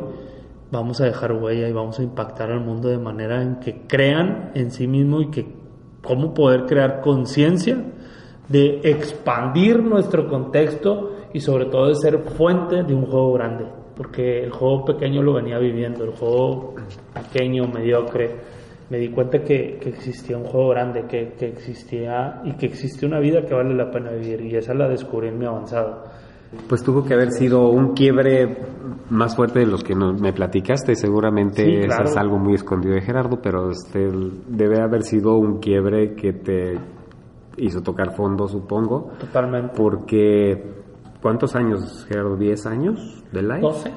vamos 0.70 1.00
a 1.00 1.05
dejar 1.05 1.33
huella 1.33 1.68
y 1.68 1.72
vamos 1.72 1.98
a 1.98 2.02
impactar 2.02 2.50
al 2.50 2.61
mundo 2.61 2.88
de 2.88 2.98
manera 2.98 3.42
en 3.42 3.57
que 3.57 3.83
crean 3.87 4.50
en 4.55 4.70
sí 4.70 4.87
mismo 4.87 5.20
y 5.20 5.31
que 5.31 5.46
cómo 6.02 6.35
poder 6.35 6.66
crear 6.66 7.00
conciencia 7.00 7.76
de 8.48 8.81
expandir 8.85 9.83
nuestro 9.83 10.29
contexto 10.29 11.16
y 11.33 11.40
sobre 11.40 11.66
todo 11.66 11.88
de 11.88 11.96
ser 11.96 12.18
fuente 12.20 12.83
de 12.83 12.94
un 12.94 13.07
juego 13.07 13.33
grande, 13.33 13.66
porque 13.96 14.42
el 14.42 14.50
juego 14.50 14.85
pequeño 14.85 15.22
lo 15.22 15.35
venía 15.35 15.59
viviendo, 15.59 16.05
el 16.05 16.12
juego 16.12 16.74
pequeño, 17.12 17.66
mediocre, 17.66 18.37
me 18.88 18.98
di 18.98 19.09
cuenta 19.09 19.42
que, 19.42 19.79
existía 19.85 20.38
un 20.38 20.44
juego 20.44 20.68
grande, 20.68 21.07
que, 21.09 21.33
que, 21.33 21.48
existía 21.48 22.40
y 22.44 22.52
que 22.52 22.66
existe 22.66 23.05
una 23.05 23.18
vida 23.18 23.44
que 23.44 23.52
vale 23.52 23.74
la 23.74 23.90
pena 23.90 24.11
vivir 24.12 24.42
y 24.42 24.57
esa 24.57 24.74
la 24.74 24.88
descubrí 24.88 25.29
en 25.29 25.38
mi 25.38 25.44
avanzado. 25.44 26.05
Pues 26.68 26.82
tuvo 26.82 27.04
que 27.04 27.14
haber 27.14 27.32
sido 27.32 27.68
un 27.70 27.92
quiebre 27.92 28.56
más 29.11 29.37
fuerte 29.37 29.61
de 29.61 29.66
lo 29.66 29.78
que 29.78 29.94
me 29.94 30.32
platicaste, 30.32 30.94
seguramente 30.94 31.87
es 31.87 32.16
algo 32.16 32.38
muy 32.38 32.54
escondido 32.54 32.94
de 32.94 33.02
Gerardo, 33.02 33.40
pero 33.42 33.70
este, 33.70 34.09
debe 34.48 34.80
haber 34.80 35.02
sido 35.02 35.37
un 35.37 35.59
quiebre 35.59 36.14
que 36.14 36.32
te 36.32 36.78
hizo 37.56 37.82
tocar 37.82 38.14
fondo, 38.14 38.48
supongo. 38.48 39.12
Totalmente. 39.18 39.72
Porque, 39.76 40.62
¿cuántos 41.22 41.54
años, 41.56 42.04
Gerardo? 42.09 42.37
¿10 42.37 42.66
años 42.66 43.24
de 43.32 43.42
Life? 43.42 43.61
12. 43.61 43.92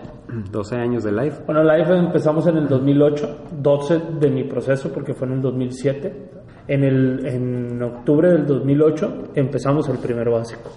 12 0.52 0.76
años 0.76 1.04
de 1.04 1.12
Life. 1.12 1.44
Bueno, 1.46 1.64
Life 1.64 1.92
empezamos 1.96 2.46
en 2.48 2.58
el 2.58 2.68
2008, 2.68 3.38
12 3.62 4.02
de 4.20 4.30
mi 4.30 4.44
proceso 4.44 4.92
porque 4.94 5.14
fue 5.14 5.28
en 5.28 5.34
el 5.34 5.42
2007. 5.42 6.30
En, 6.68 6.84
el, 6.84 7.26
en 7.26 7.82
octubre 7.82 8.32
del 8.32 8.46
2008 8.46 9.32
empezamos 9.34 9.90
el 9.90 9.98
primer 9.98 10.30
básico. 10.30 10.70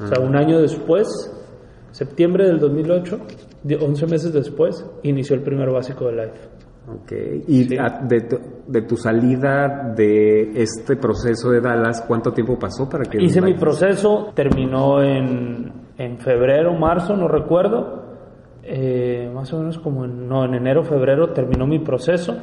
O 0.00 0.06
sea, 0.06 0.20
un 0.20 0.36
año 0.36 0.60
después, 0.60 1.08
septiembre 1.90 2.46
del 2.46 2.58
2008, 2.58 3.18
11 3.80 4.06
meses 4.06 4.32
después, 4.32 4.84
inició 5.02 5.36
el 5.36 5.42
primer 5.42 5.70
básico 5.70 6.06
de 6.06 6.12
Life. 6.12 6.38
Ok, 6.88 7.12
y 7.46 7.68
de, 7.68 8.82
tu, 8.82 8.96
salida 8.96 9.94
de 9.96 10.50
este 10.60 10.96
proceso 10.96 11.50
de 11.50 11.60
Dallas, 11.60 12.02
¿cuánto 12.08 12.32
tiempo 12.32 12.58
pasó 12.58 12.88
para 12.88 13.04
que... 13.04 13.22
Hice 13.22 13.40
mi 13.40 13.54
proceso, 13.54 14.32
terminó 14.34 15.00
en, 15.00 15.72
en 15.96 16.18
febrero, 16.18 16.74
marzo, 16.74 17.16
no 17.16 17.28
recuerdo, 17.28 18.02
eh, 18.64 19.30
más 19.32 19.52
o 19.52 19.58
menos 19.58 19.78
como 19.78 20.04
en, 20.04 20.28
no, 20.28 20.44
en 20.44 20.54
enero, 20.54 20.82
febrero 20.82 21.30
terminó 21.30 21.68
mi 21.68 21.78
proceso. 21.78 22.36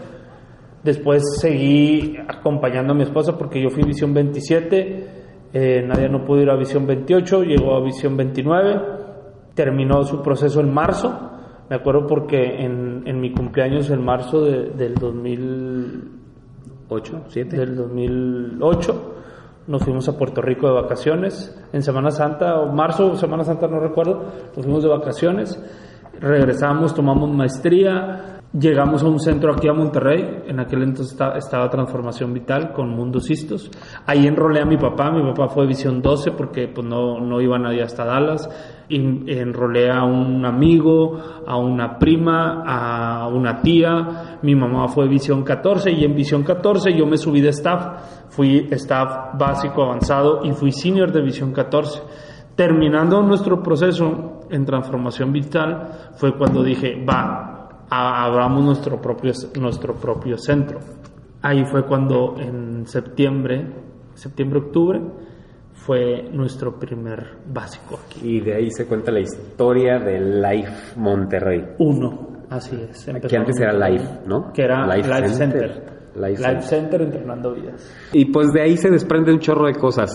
Después 0.83 1.23
seguí 1.41 2.15
acompañando 2.27 2.93
a 2.93 2.95
mi 2.95 3.03
esposa 3.03 3.38
porque 3.38 3.62
yo 3.62 3.69
fui 3.69 3.83
Visión 3.83 4.13
27, 4.13 5.18
eh, 5.53 5.83
nadie 5.88 6.09
no 6.09 6.25
pudo 6.25 6.41
ir 6.41 6.49
a 6.49 6.55
Visión 6.55 6.85
28, 6.85 7.43
llegó 7.43 7.75
a 7.75 7.83
Visión 7.83 8.17
29, 8.17 8.81
terminó 9.53 10.03
su 10.03 10.21
proceso 10.21 10.59
en 10.59 10.73
marzo 10.73 11.29
me 11.69 11.75
acuerdo 11.75 12.07
porque 12.07 12.65
en, 12.65 13.03
en 13.05 13.21
mi 13.21 13.31
cumpleaños 13.31 13.91
en 13.91 14.03
marzo 14.03 14.43
de, 14.43 14.71
del 14.71 14.95
2008, 14.95 17.25
7. 17.27 17.57
Del 17.57 17.75
2008 17.75 19.15
nos 19.67 19.83
fuimos 19.83 20.09
a 20.09 20.17
Puerto 20.17 20.41
Rico 20.41 20.65
de 20.65 20.73
vacaciones. 20.73 21.55
En 21.71 21.83
Semana 21.83 22.09
Santa, 22.09 22.59
o 22.59 22.73
marzo 22.73 23.15
Semana 23.17 23.43
Santa, 23.43 23.67
no 23.67 23.79
recuerdo, 23.79 24.23
nos 24.55 24.65
fuimos 24.65 24.81
de 24.81 24.89
vacaciones. 24.89 25.63
Regresamos, 26.19 26.95
tomamos 26.95 27.29
maestría 27.29 28.38
Llegamos 28.51 29.03
a 29.03 29.07
un 29.07 29.19
centro 29.19 29.53
aquí 29.53 29.67
a 29.67 29.73
Monterrey, 29.73 30.45
en 30.47 30.59
aquel 30.59 30.81
entonces 30.81 31.15
estaba, 31.35 31.69
Transformación 31.69 32.33
Vital 32.33 32.71
con 32.73 32.89
Mundo 32.89 33.19
Cistos. 33.19 33.69
Ahí 34.07 34.25
enrolé 34.25 34.59
a 34.59 34.65
mi 34.65 34.75
papá, 34.75 35.12
mi 35.12 35.21
papá 35.21 35.49
fue 35.49 35.67
Visión 35.67 36.01
12 36.01 36.31
porque 36.31 36.67
pues, 36.67 36.88
no, 36.88 37.19
no 37.19 37.39
iba 37.41 37.59
nadie 37.59 37.83
hasta 37.83 38.05
Dallas. 38.05 38.49
Y 38.89 38.97
enrolé 39.31 39.91
a 39.91 40.03
un 40.03 40.43
amigo, 40.47 41.19
a 41.45 41.57
una 41.57 41.99
prima, 41.99 42.63
a 42.65 43.27
una 43.27 43.62
tía. 43.62 44.39
Mi 44.41 44.55
mamá 44.55 44.88
fue 44.88 45.07
Visión 45.07 45.43
14 45.43 45.91
y 45.91 46.03
en 46.03 46.15
Visión 46.15 46.41
14 46.41 46.91
yo 46.97 47.05
me 47.05 47.17
subí 47.17 47.41
de 47.41 47.49
staff. 47.49 48.29
Fui 48.29 48.67
staff 48.71 49.38
básico 49.38 49.83
avanzado 49.83 50.43
y 50.43 50.53
fui 50.53 50.71
senior 50.71 51.12
de 51.12 51.21
Visión 51.21 51.53
14. 51.53 52.01
Terminando 52.55 53.21
nuestro 53.21 53.62
proceso 53.62 54.39
en 54.49 54.65
Transformación 54.65 55.31
Vital 55.31 56.13
fue 56.17 56.35
cuando 56.35 56.63
dije, 56.63 57.05
va, 57.07 57.59
abramos 57.89 58.63
nuestro 58.63 59.02
propio, 59.02 59.32
nuestro 59.60 59.95
propio 59.95 60.38
centro. 60.38 60.80
Ahí 61.41 61.65
fue 61.65 61.86
cuando 61.86 62.36
en 62.38 62.86
septiembre, 62.86 63.65
septiembre-octubre, 64.13 65.02
fue 65.73 66.30
nuestro 66.34 66.78
primer 66.78 67.38
básico 67.47 67.99
aquí. 68.06 68.38
Y 68.38 68.41
de 68.41 68.56
ahí 68.56 68.71
se 68.71 68.86
cuenta 68.86 69.12
la 69.12 69.21
historia 69.21 69.97
de 69.99 70.19
Life 70.19 70.97
Monterrey. 70.97 71.63
Uno, 71.80 72.43
así 72.49 72.75
es. 72.75 73.06
Que 73.06 73.38
antes 73.38 73.60
era 73.60 73.73
Life, 73.73 74.06
¿no? 74.25 74.52
Que 74.54 74.63
era 74.63 74.86
Life, 74.86 75.30
Center. 75.30 75.99
Life, 76.15 76.62
Center. 76.63 77.02
entrenando 77.02 77.54
vidas. 77.54 77.89
Y 78.12 78.25
pues 78.25 78.52
de 78.52 78.62
ahí 78.62 78.75
se 78.75 78.89
desprende 78.89 79.32
un 79.32 79.39
chorro 79.39 79.67
de 79.67 79.75
cosas. 79.75 80.12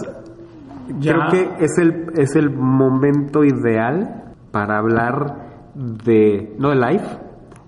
Creo 1.01 1.31
que 1.31 1.65
es 1.65 1.79
el, 1.79 2.07
es 2.19 2.37
el 2.37 2.51
momento 2.51 3.43
ideal 3.43 4.35
para 4.51 4.79
hablar 4.79 5.73
de, 5.75 6.55
no 6.59 6.71
de 6.71 6.77
Life, 6.77 7.07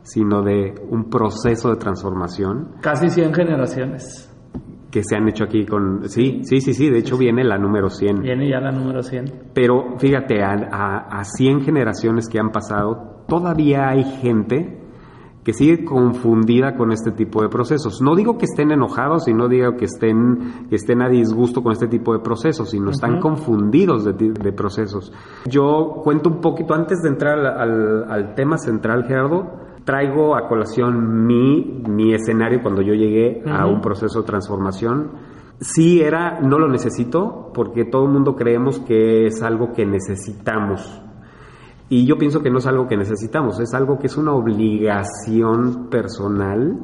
sino 0.07 0.43
de 0.43 0.73
un 0.89 1.11
proceso 1.11 1.69
de 1.71 1.77
transformación. 1.77 2.77
Casi 2.81 3.11
100 3.11 3.35
generaciones. 3.35 4.33
Que 4.91 5.03
se 5.03 5.17
han 5.17 5.29
hecho 5.29 5.45
aquí 5.45 5.67
con... 5.67 6.09
Sí, 6.09 6.43
sí, 6.45 6.61
sí, 6.61 6.73
sí, 6.73 6.89
de 6.89 6.99
hecho 6.99 7.19
viene 7.19 7.43
la 7.43 7.59
número 7.59 7.91
100. 7.91 8.23
Viene 8.23 8.49
ya 8.49 8.61
la 8.61 8.71
número 8.71 9.03
100. 9.03 9.51
Pero 9.53 9.99
fíjate, 9.99 10.43
a, 10.43 10.55
a, 10.71 11.19
a 11.19 11.25
100 11.25 11.63
generaciones 11.63 12.29
que 12.29 12.39
han 12.39 12.51
pasado, 12.51 13.25
todavía 13.27 13.89
hay 13.89 14.05
gente 14.05 14.87
que 15.43 15.53
sigue 15.53 15.85
confundida 15.85 16.77
con 16.77 16.93
este 16.93 17.11
tipo 17.11 17.43
de 17.43 17.49
procesos. 17.49 18.01
No 18.01 18.15
digo 18.15 18.39
que 18.39 18.47
estén 18.47 18.71
enojados 18.71 19.29
y 19.29 19.35
no 19.35 19.49
digo 19.49 19.77
que 19.77 19.85
estén, 19.87 20.67
que 20.69 20.77
estén 20.77 21.03
a 21.03 21.09
disgusto 21.09 21.63
con 21.63 21.73
este 21.73 21.89
tipo 21.89 22.13
de 22.13 22.21
procesos, 22.21 22.71
sino 22.71 22.91
están 22.91 23.21
confundidos 23.21 24.05
de, 24.05 24.13
de, 24.13 24.53
procesos. 24.53 25.13
Yo 25.49 26.01
cuento 26.03 26.31
un 26.31 26.41
poquito, 26.41 26.75
antes 26.75 27.01
de 27.03 27.11
entrar 27.11 27.39
al, 27.39 28.11
al 28.11 28.35
tema 28.35 28.57
central, 28.59 29.05
Gerardo, 29.05 29.66
traigo 29.87 30.37
a 30.37 30.49
colación 30.49 31.27
mi, 31.27 31.83
mi 31.89 32.13
escenario 32.13 32.61
cuando 32.61 32.83
yo 32.83 32.93
llegué 32.93 33.43
a 33.49 33.67
un 33.67 33.81
proceso 33.81 34.21
de 34.21 34.27
transformación. 34.27 35.13
Sí 35.61 36.03
era, 36.03 36.41
no 36.41 36.59
lo 36.59 36.69
necesito, 36.69 37.51
porque 37.55 37.85
todo 37.85 38.05
el 38.05 38.11
mundo 38.11 38.35
creemos 38.35 38.81
que 38.81 39.27
es 39.27 39.43
algo 39.43 39.73
que 39.73 39.87
necesitamos. 39.87 41.01
Y 41.89 42.05
yo 42.05 42.19
pienso 42.19 42.43
que 42.43 42.51
no 42.51 42.59
es 42.59 42.67
algo 42.67 42.89
que 42.89 42.97
necesitamos, 42.97 43.61
es 43.61 43.73
algo 43.75 43.99
que 43.99 44.09
es 44.09 44.17
una 44.17 44.33
obligación 44.33 45.89
personal 45.89 46.81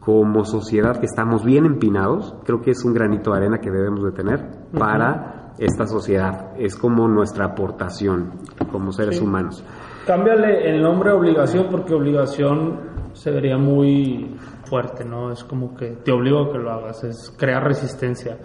como 0.00 0.44
sociedad 0.44 1.00
que 1.00 1.06
estamos 1.06 1.44
bien 1.46 1.64
empinados. 1.64 2.36
Creo 2.44 2.60
que 2.60 2.72
es 2.72 2.84
un 2.84 2.92
granito 2.92 3.30
de 3.30 3.38
arena 3.38 3.58
que 3.58 3.70
debemos 3.70 4.04
de 4.04 4.12
tener 4.12 4.68
para 4.78 5.54
esta 5.58 5.86
sociedad. 5.86 6.52
Es 6.58 6.76
como 6.76 7.08
nuestra 7.08 7.46
aportación 7.46 8.32
como 8.70 8.92
seres 8.92 9.18
humanos. 9.22 9.64
Cámbiale 10.06 10.68
el 10.68 10.82
nombre 10.82 11.10
a 11.10 11.14
obligación 11.14 11.68
porque 11.70 11.94
obligación 11.94 12.78
se 13.14 13.30
vería 13.30 13.56
muy 13.56 14.36
fuerte, 14.64 15.02
¿no? 15.04 15.32
Es 15.32 15.42
como 15.44 15.74
que 15.74 15.96
te 16.04 16.12
obligo 16.12 16.40
a 16.40 16.52
que 16.52 16.58
lo 16.58 16.70
hagas, 16.70 17.04
es 17.04 17.34
crear 17.38 17.64
resistencia. 17.64 18.36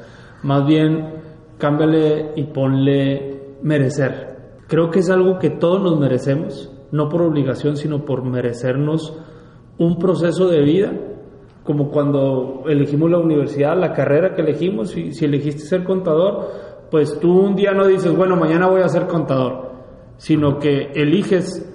Más 0.43 0.65
bien, 0.65 1.15
cámbiale 1.57 2.31
y 2.37 2.43
ponle 2.45 3.57
merecer. 3.61 4.37
Creo 4.67 4.89
que 4.89 4.99
es 4.99 5.09
algo 5.09 5.37
que 5.37 5.49
todos 5.49 5.81
nos 5.81 5.99
merecemos, 5.99 6.71
no 6.91 7.09
por 7.09 7.23
obligación, 7.23 7.75
sino 7.75 8.05
por 8.05 8.23
merecernos 8.23 9.17
un 9.77 9.97
proceso 9.97 10.47
de 10.47 10.61
vida, 10.61 10.93
como 11.63 11.89
cuando 11.89 12.63
elegimos 12.67 13.11
la 13.11 13.17
universidad, 13.17 13.77
la 13.77 13.91
carrera 13.91 14.33
que 14.33 14.43
elegimos, 14.43 14.91
si, 14.91 15.11
si 15.11 15.25
elegiste 15.25 15.63
ser 15.63 15.83
contador, 15.83 16.47
pues 16.89 17.19
tú 17.19 17.37
un 17.37 17.55
día 17.55 17.73
no 17.73 17.85
dices, 17.85 18.15
bueno, 18.15 18.37
mañana 18.37 18.67
voy 18.67 18.81
a 18.81 18.87
ser 18.87 19.07
contador 19.07 19.68
sino 20.19 20.59
que 20.59 20.91
eliges 20.93 21.65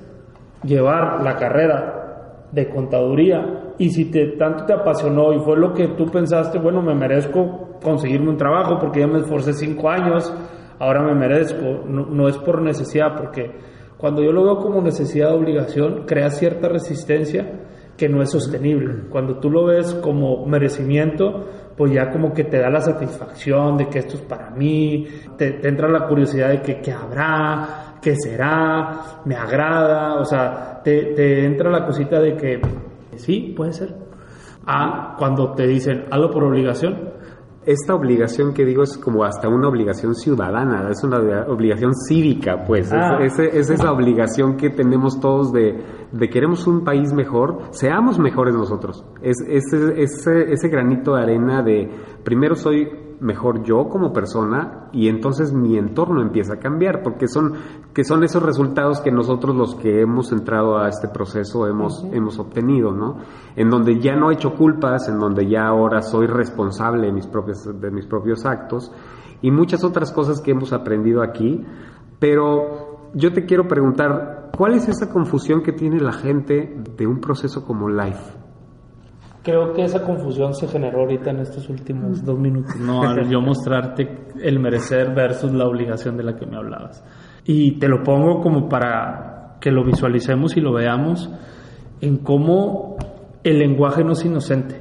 llevar 0.62 1.22
la 1.22 1.36
carrera 1.36 2.48
de 2.52 2.68
contaduría. 2.68 3.72
Y 3.78 3.90
si 3.90 4.10
te, 4.10 4.36
tanto 4.36 4.66
te 4.66 4.74
apasionó 4.74 5.32
y 5.32 5.40
fue 5.40 5.56
lo 5.56 5.72
que 5.72 5.88
tú 5.88 6.06
pensaste, 6.06 6.58
bueno, 6.58 6.82
me 6.82 6.94
merezco 6.94 7.78
conseguirme 7.82 8.30
un 8.30 8.36
trabajo 8.36 8.78
porque 8.78 9.00
ya 9.00 9.06
me 9.06 9.18
esforcé 9.18 9.54
cinco 9.54 9.90
años, 9.90 10.32
ahora 10.78 11.02
me 11.02 11.14
merezco, 11.14 11.84
no, 11.86 12.06
no 12.06 12.28
es 12.28 12.36
por 12.38 12.62
necesidad, 12.62 13.16
porque 13.16 13.50
cuando 13.96 14.22
yo 14.22 14.30
lo 14.30 14.44
veo 14.44 14.58
como 14.58 14.82
necesidad 14.82 15.30
de 15.30 15.36
obligación, 15.36 16.04
crea 16.06 16.30
cierta 16.30 16.68
resistencia 16.68 17.62
que 17.96 18.08
no 18.08 18.22
es 18.22 18.30
sostenible. 18.30 19.08
Cuando 19.08 19.38
tú 19.38 19.50
lo 19.50 19.66
ves 19.66 19.94
como 19.94 20.44
merecimiento, 20.46 21.46
pues 21.76 21.92
ya 21.92 22.10
como 22.10 22.32
que 22.32 22.44
te 22.44 22.58
da 22.58 22.70
la 22.70 22.80
satisfacción 22.80 23.76
de 23.76 23.88
que 23.88 24.00
esto 24.00 24.16
es 24.16 24.22
para 24.22 24.50
mí, 24.50 25.06
te, 25.36 25.66
entra 25.66 25.88
la 25.88 26.06
curiosidad 26.06 26.50
de 26.50 26.60
que 26.60 26.80
qué 26.80 26.92
habrá, 26.92 27.93
qué 28.04 28.14
será, 28.16 29.22
me 29.24 29.34
agrada, 29.34 30.20
o 30.20 30.24
sea, 30.26 30.82
te, 30.84 31.14
te 31.14 31.46
entra 31.46 31.70
la 31.70 31.86
cosita 31.86 32.20
de 32.20 32.36
que 32.36 32.60
sí, 33.16 33.54
puede 33.56 33.72
ser. 33.72 33.96
Ah, 34.66 35.16
cuando 35.18 35.52
te 35.54 35.66
dicen, 35.66 36.04
hazlo 36.10 36.30
por 36.30 36.44
obligación, 36.44 37.14
esta 37.66 37.94
obligación 37.94 38.52
que 38.52 38.64
digo 38.66 38.82
es 38.82 38.98
como 38.98 39.24
hasta 39.24 39.48
una 39.48 39.68
obligación 39.68 40.14
ciudadana, 40.14 40.90
es 40.90 41.02
una 41.02 41.46
obligación 41.48 41.92
cívica, 41.94 42.62
pues. 42.66 42.92
Ah. 42.92 43.18
Es, 43.22 43.38
esa 43.38 43.90
obligación 43.90 44.56
que 44.56 44.68
tenemos 44.68 45.18
todos 45.18 45.50
de, 45.50 45.82
de, 46.12 46.28
queremos 46.28 46.66
un 46.66 46.84
país 46.84 47.12
mejor, 47.14 47.62
seamos 47.70 48.18
mejores 48.18 48.54
nosotros. 48.54 49.04
Es, 49.22 49.36
ese, 49.48 50.52
ese 50.52 50.68
granito 50.68 51.14
de 51.14 51.22
arena 51.22 51.62
de 51.62 51.90
primero 52.22 52.54
soy 52.54 53.03
mejor 53.20 53.62
yo 53.62 53.88
como 53.88 54.12
persona 54.12 54.88
y 54.92 55.08
entonces 55.08 55.52
mi 55.52 55.76
entorno 55.76 56.22
empieza 56.22 56.54
a 56.54 56.58
cambiar 56.58 57.02
porque 57.02 57.28
son 57.28 57.54
que 57.92 58.04
son 58.04 58.24
esos 58.24 58.42
resultados 58.42 59.00
que 59.00 59.10
nosotros 59.10 59.54
los 59.56 59.74
que 59.74 60.00
hemos 60.00 60.32
entrado 60.32 60.78
a 60.78 60.88
este 60.88 61.08
proceso 61.08 61.66
hemos 61.66 62.04
hemos 62.12 62.38
obtenido 62.38 62.92
no 62.92 63.18
en 63.56 63.70
donde 63.70 64.00
ya 64.00 64.16
no 64.16 64.30
he 64.30 64.34
hecho 64.34 64.54
culpas 64.54 65.08
en 65.08 65.18
donde 65.18 65.48
ya 65.48 65.66
ahora 65.66 66.02
soy 66.02 66.26
responsable 66.26 67.06
de 67.06 67.12
mis 67.12 67.26
propios 67.26 67.80
de 67.80 67.90
mis 67.90 68.06
propios 68.06 68.44
actos 68.44 68.92
y 69.44 69.50
muchas 69.50 69.84
otras 69.84 70.10
cosas 70.10 70.40
que 70.40 70.52
hemos 70.52 70.72
aprendido 70.72 71.22
aquí. 71.22 71.62
Pero 72.18 73.10
yo 73.12 73.34
te 73.34 73.44
quiero 73.44 73.68
preguntar 73.68 74.50
cuál 74.56 74.72
es 74.72 74.88
esa 74.88 75.12
confusión 75.12 75.62
que 75.62 75.72
tiene 75.72 76.00
la 76.00 76.14
gente 76.14 76.82
de 76.96 77.06
un 77.06 77.20
proceso 77.20 77.66
como 77.66 77.90
Life 77.90 78.43
Creo 79.44 79.74
que 79.74 79.84
esa 79.84 80.02
confusión 80.02 80.54
se 80.54 80.66
generó 80.66 81.00
ahorita 81.00 81.30
en 81.30 81.40
estos 81.40 81.68
últimos 81.68 82.24
dos 82.24 82.38
minutos, 82.38 82.76
¿no? 82.76 83.02
Al 83.02 83.28
yo 83.28 83.42
mostrarte 83.42 84.08
el 84.40 84.58
merecer 84.58 85.14
versus 85.14 85.52
la 85.52 85.66
obligación 85.66 86.16
de 86.16 86.22
la 86.22 86.34
que 86.34 86.46
me 86.46 86.56
hablabas. 86.56 87.04
Y 87.44 87.78
te 87.78 87.86
lo 87.86 88.02
pongo 88.02 88.40
como 88.40 88.70
para 88.70 89.58
que 89.60 89.70
lo 89.70 89.84
visualicemos 89.84 90.56
y 90.56 90.62
lo 90.62 90.72
veamos 90.72 91.30
en 92.00 92.16
cómo 92.18 92.96
el 93.42 93.58
lenguaje 93.58 94.02
no 94.02 94.12
es 94.12 94.24
inocente. 94.24 94.80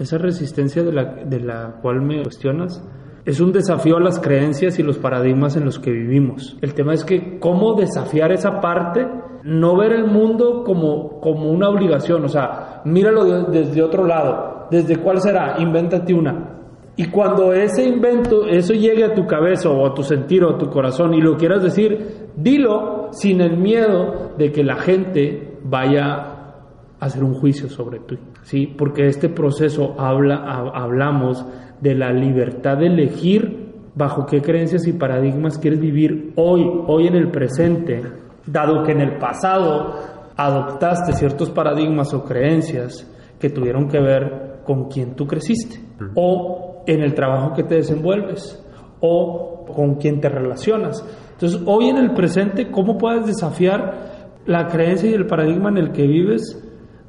Esa 0.00 0.18
resistencia 0.18 0.82
de 0.82 0.92
la, 0.92 1.04
de 1.24 1.38
la 1.38 1.76
cual 1.80 2.02
me 2.02 2.22
cuestionas 2.22 2.84
es 3.24 3.40
un 3.40 3.52
desafío 3.52 3.98
a 3.98 4.00
las 4.00 4.18
creencias 4.18 4.80
y 4.80 4.82
los 4.82 4.98
paradigmas 4.98 5.56
en 5.56 5.64
los 5.64 5.78
que 5.78 5.92
vivimos. 5.92 6.56
El 6.60 6.74
tema 6.74 6.92
es 6.92 7.04
que 7.04 7.38
cómo 7.38 7.74
desafiar 7.74 8.32
esa 8.32 8.60
parte, 8.60 9.06
no 9.44 9.76
ver 9.76 9.92
el 9.92 10.06
mundo 10.06 10.62
como, 10.64 11.20
como 11.20 11.50
una 11.50 11.68
obligación, 11.68 12.24
o 12.24 12.28
sea, 12.28 12.82
míralo 12.84 13.24
desde 13.50 13.82
otro 13.82 14.06
lado. 14.06 14.68
¿Desde 14.70 14.96
cuál 14.96 15.20
será? 15.20 15.56
Invéntate 15.58 16.14
una. 16.14 16.52
Y 16.96 17.06
cuando 17.06 17.52
ese 17.52 17.84
invento, 17.84 18.46
eso 18.46 18.74
llegue 18.74 19.04
a 19.04 19.14
tu 19.14 19.26
cabeza 19.26 19.70
o 19.70 19.86
a 19.86 19.94
tu 19.94 20.02
sentir 20.02 20.44
o 20.44 20.54
a 20.54 20.58
tu 20.58 20.68
corazón 20.68 21.14
y 21.14 21.20
lo 21.20 21.36
quieras 21.36 21.62
decir, 21.62 22.28
dilo 22.36 23.08
sin 23.12 23.40
el 23.40 23.56
miedo 23.56 24.32
de 24.36 24.52
que 24.52 24.62
la 24.62 24.76
gente 24.76 25.58
vaya 25.64 26.04
a 26.04 27.04
hacer 27.06 27.24
un 27.24 27.34
juicio 27.34 27.68
sobre 27.68 27.98
ti, 28.00 28.18
¿sí? 28.42 28.66
Porque 28.66 29.06
este 29.06 29.28
proceso 29.28 29.94
habla, 29.98 30.36
hablamos 30.74 31.44
de 31.80 31.94
la 31.94 32.12
libertad 32.12 32.76
de 32.76 32.86
elegir 32.86 33.72
bajo 33.94 34.26
qué 34.26 34.40
creencias 34.40 34.86
y 34.86 34.92
paradigmas 34.92 35.58
quieres 35.58 35.80
vivir 35.80 36.32
hoy, 36.36 36.62
hoy 36.86 37.06
en 37.06 37.16
el 37.16 37.30
presente, 37.30 38.02
dado 38.46 38.82
que 38.82 38.92
en 38.92 39.00
el 39.00 39.18
pasado 39.18 39.94
adoptaste 40.36 41.12
ciertos 41.12 41.50
paradigmas 41.50 42.12
o 42.14 42.24
creencias 42.24 43.08
que 43.38 43.50
tuvieron 43.50 43.88
que 43.88 44.00
ver 44.00 44.60
con 44.64 44.88
quien 44.88 45.14
tú 45.14 45.26
creciste, 45.26 45.80
o 46.14 46.82
en 46.86 47.02
el 47.02 47.14
trabajo 47.14 47.52
que 47.54 47.64
te 47.64 47.76
desenvuelves, 47.76 48.64
o 49.00 49.64
con 49.66 49.96
quien 49.96 50.20
te 50.20 50.28
relacionas. 50.28 51.04
Entonces, 51.32 51.60
hoy 51.66 51.88
en 51.88 51.98
el 51.98 52.12
presente, 52.12 52.70
¿cómo 52.70 52.98
puedes 52.98 53.26
desafiar 53.26 54.12
la 54.46 54.66
creencia 54.66 55.10
y 55.10 55.14
el 55.14 55.26
paradigma 55.26 55.70
en 55.70 55.78
el 55.78 55.92
que 55.92 56.06
vives 56.06 56.62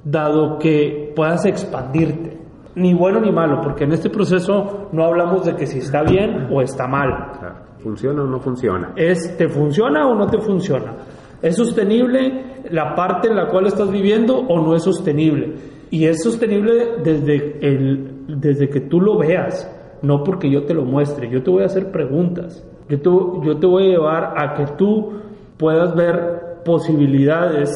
dado 0.03 0.59
que 0.59 1.13
puedas 1.15 1.45
expandirte. 1.45 2.37
Ni 2.75 2.93
bueno 2.93 3.19
ni 3.21 3.31
malo, 3.31 3.61
porque 3.61 3.83
en 3.83 3.91
este 3.91 4.09
proceso 4.09 4.89
no 4.91 5.05
hablamos 5.05 5.45
de 5.45 5.55
que 5.55 5.67
si 5.67 5.79
está 5.79 6.01
bien 6.03 6.47
o 6.51 6.61
está 6.61 6.87
mal. 6.87 7.59
¿Funciona 7.77 8.23
o 8.23 8.27
no 8.27 8.39
funciona? 8.39 8.93
Es, 8.95 9.37
¿te 9.37 9.47
funciona 9.47 10.07
o 10.07 10.15
no 10.15 10.25
te 10.27 10.39
funciona? 10.39 10.95
¿Es 11.43 11.57
sostenible 11.57 12.61
la 12.71 12.95
parte 12.95 13.27
en 13.27 13.35
la 13.35 13.49
cual 13.49 13.67
estás 13.67 13.91
viviendo 13.91 14.37
o 14.37 14.61
no 14.61 14.75
es 14.77 14.83
sostenible? 14.83 15.55
Y 15.91 16.05
es 16.05 16.23
sostenible 16.23 17.03
desde, 17.03 17.59
el, 17.59 18.39
desde 18.39 18.69
que 18.69 18.79
tú 18.79 19.01
lo 19.01 19.17
veas, 19.17 19.69
no 20.01 20.23
porque 20.23 20.49
yo 20.49 20.63
te 20.63 20.73
lo 20.73 20.85
muestre. 20.85 21.29
Yo 21.29 21.43
te 21.43 21.51
voy 21.51 21.63
a 21.63 21.65
hacer 21.65 21.91
preguntas. 21.91 22.65
Yo 22.87 23.01
te, 23.01 23.09
yo 23.09 23.57
te 23.59 23.67
voy 23.67 23.87
a 23.87 23.89
llevar 23.89 24.33
a 24.37 24.53
que 24.55 24.67
tú 24.77 25.19
puedas 25.57 25.93
ver 25.93 26.61
posibilidades 26.63 27.71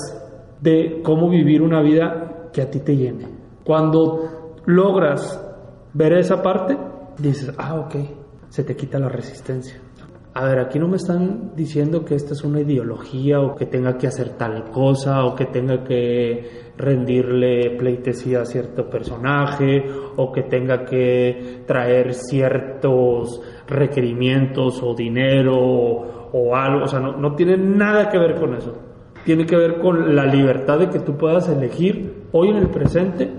de 0.61 1.01
cómo 1.03 1.29
vivir 1.29 1.61
una 1.61 1.81
vida 1.81 2.49
que 2.53 2.61
a 2.61 2.71
ti 2.71 2.79
te 2.79 2.95
llene. 2.95 3.27
Cuando 3.65 4.61
logras 4.65 5.43
ver 5.93 6.13
esa 6.13 6.41
parte, 6.41 6.77
dices, 7.17 7.53
ah, 7.57 7.75
ok, 7.75 7.95
se 8.47 8.63
te 8.63 8.77
quita 8.77 8.97
la 8.97 9.09
resistencia. 9.09 9.81
A 10.39 10.45
ver, 10.45 10.59
aquí 10.59 10.77
no 10.77 10.87
me 10.87 10.97
están 10.97 11.55
diciendo 11.55 12.05
que 12.05 12.13
esta 12.13 12.33
es 12.33 12.43
una 12.43 12.59
ideología 12.59 13.41
o 13.41 13.55
que 13.55 13.65
tenga 13.65 13.97
que 13.97 14.05
hacer 14.05 14.37
tal 14.37 14.65
cosa 14.65 15.25
o 15.25 15.33
que 15.33 15.45
tenga 15.45 15.83
que 15.83 16.71
rendirle 16.77 17.75
pleitesía 17.75 18.41
a 18.41 18.45
cierto 18.45 18.87
personaje 18.87 19.83
o 20.15 20.31
que 20.31 20.43
tenga 20.43 20.85
que 20.85 21.63
traer 21.65 22.13
ciertos 22.13 23.41
requerimientos 23.65 24.83
o 24.83 24.93
dinero 24.93 25.55
o, 25.57 26.55
algo. 26.55 26.83
O 26.83 26.87
sea, 26.87 26.99
no, 26.99 27.17
no 27.17 27.33
tiene 27.33 27.57
nada 27.57 28.07
que 28.07 28.19
ver 28.19 28.35
con 28.35 28.53
eso. 28.53 28.77
Tiene 29.25 29.47
que 29.47 29.55
ver 29.55 29.79
con 29.79 30.15
la 30.15 30.27
libertad 30.27 30.77
de 30.77 30.89
que 30.89 30.99
tú 30.99 31.17
puedas 31.17 31.49
elegir 31.49 32.27
hoy 32.31 32.49
en 32.49 32.57
el 32.57 32.69
presente 32.69 33.33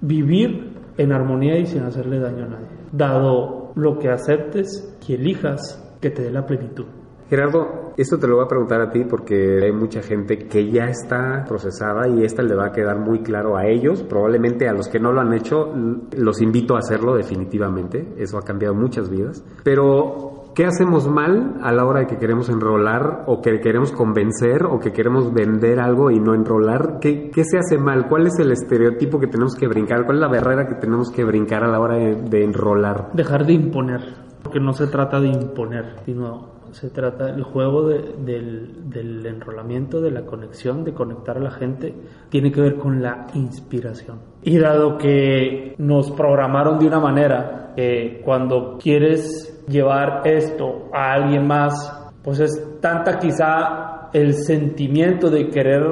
vivir 0.00 0.72
en 0.98 1.12
armonía 1.12 1.56
y 1.58 1.66
sin 1.66 1.84
hacerle 1.84 2.18
daño 2.18 2.46
a 2.46 2.48
nadie. 2.48 2.66
Dado 2.90 3.70
lo 3.76 4.00
que 4.00 4.08
aceptes 4.08 4.98
y 5.06 5.14
elijas 5.14 5.86
que 6.00 6.10
te 6.10 6.22
dé 6.22 6.30
la 6.30 6.46
plenitud. 6.46 6.86
Gerardo, 7.30 7.92
esto 7.96 8.18
te 8.18 8.26
lo 8.26 8.34
voy 8.34 8.44
a 8.44 8.48
preguntar 8.48 8.80
a 8.80 8.90
ti 8.90 9.04
porque 9.04 9.60
hay 9.62 9.70
mucha 9.70 10.02
gente 10.02 10.36
que 10.36 10.68
ya 10.68 10.86
está 10.86 11.44
procesada 11.46 12.08
y 12.08 12.24
esta 12.24 12.42
le 12.42 12.56
va 12.56 12.66
a 12.66 12.72
quedar 12.72 12.98
muy 12.98 13.20
claro 13.22 13.56
a 13.56 13.68
ellos, 13.68 14.02
probablemente 14.02 14.68
a 14.68 14.72
los 14.72 14.88
que 14.88 14.98
no 14.98 15.12
lo 15.12 15.20
han 15.20 15.32
hecho, 15.32 15.72
los 16.16 16.42
invito 16.42 16.74
a 16.74 16.80
hacerlo 16.80 17.14
definitivamente, 17.14 18.14
eso 18.16 18.36
ha 18.36 18.42
cambiado 18.42 18.74
muchas 18.74 19.08
vidas, 19.08 19.44
pero 19.62 20.50
¿qué 20.56 20.64
hacemos 20.66 21.08
mal 21.08 21.58
a 21.62 21.70
la 21.70 21.84
hora 21.84 22.00
de 22.00 22.08
que 22.08 22.16
queremos 22.16 22.48
enrolar 22.48 23.22
o 23.28 23.40
que 23.40 23.60
queremos 23.60 23.92
convencer 23.92 24.64
o 24.64 24.80
que 24.80 24.90
queremos 24.90 25.32
vender 25.32 25.78
algo 25.78 26.10
y 26.10 26.18
no 26.18 26.34
enrolar? 26.34 26.98
¿Qué, 27.00 27.30
qué 27.30 27.44
se 27.44 27.58
hace 27.58 27.78
mal? 27.78 28.08
¿Cuál 28.08 28.26
es 28.26 28.40
el 28.40 28.50
estereotipo 28.50 29.20
que 29.20 29.28
tenemos 29.28 29.54
que 29.54 29.68
brincar? 29.68 30.04
¿Cuál 30.04 30.16
es 30.16 30.22
la 30.22 30.28
barrera 30.28 30.66
que 30.66 30.74
tenemos 30.74 31.12
que 31.12 31.22
brincar 31.22 31.62
a 31.62 31.68
la 31.68 31.78
hora 31.78 31.94
de, 31.94 32.16
de 32.16 32.42
enrolar? 32.42 33.10
Dejar 33.12 33.46
de 33.46 33.52
imponer, 33.52 34.29
porque 34.42 34.60
no 34.60 34.72
se 34.72 34.86
trata 34.86 35.20
de 35.20 35.28
imponer, 35.28 35.96
sino 36.04 36.60
se 36.72 36.90
trata 36.90 37.30
el 37.30 37.42
juego 37.42 37.88
de, 37.88 38.14
del, 38.24 38.90
del, 38.90 39.26
enrolamiento, 39.26 40.00
de 40.00 40.10
la 40.10 40.22
conexión, 40.22 40.84
de 40.84 40.92
conectar 40.92 41.36
a 41.36 41.40
la 41.40 41.50
gente, 41.50 41.94
tiene 42.28 42.52
que 42.52 42.60
ver 42.60 42.76
con 42.76 43.02
la 43.02 43.26
inspiración. 43.34 44.20
Y 44.42 44.58
dado 44.58 44.96
que 44.96 45.74
nos 45.78 46.10
programaron 46.12 46.78
de 46.78 46.86
una 46.86 47.00
manera, 47.00 47.72
que 47.74 48.20
cuando 48.24 48.78
quieres 48.78 49.64
llevar 49.68 50.22
esto 50.24 50.88
a 50.92 51.12
alguien 51.12 51.46
más, 51.46 52.10
pues 52.22 52.40
es 52.40 52.80
tanta 52.80 53.18
quizá 53.18 54.10
el 54.12 54.34
sentimiento 54.34 55.30
de 55.30 55.48
querer 55.48 55.82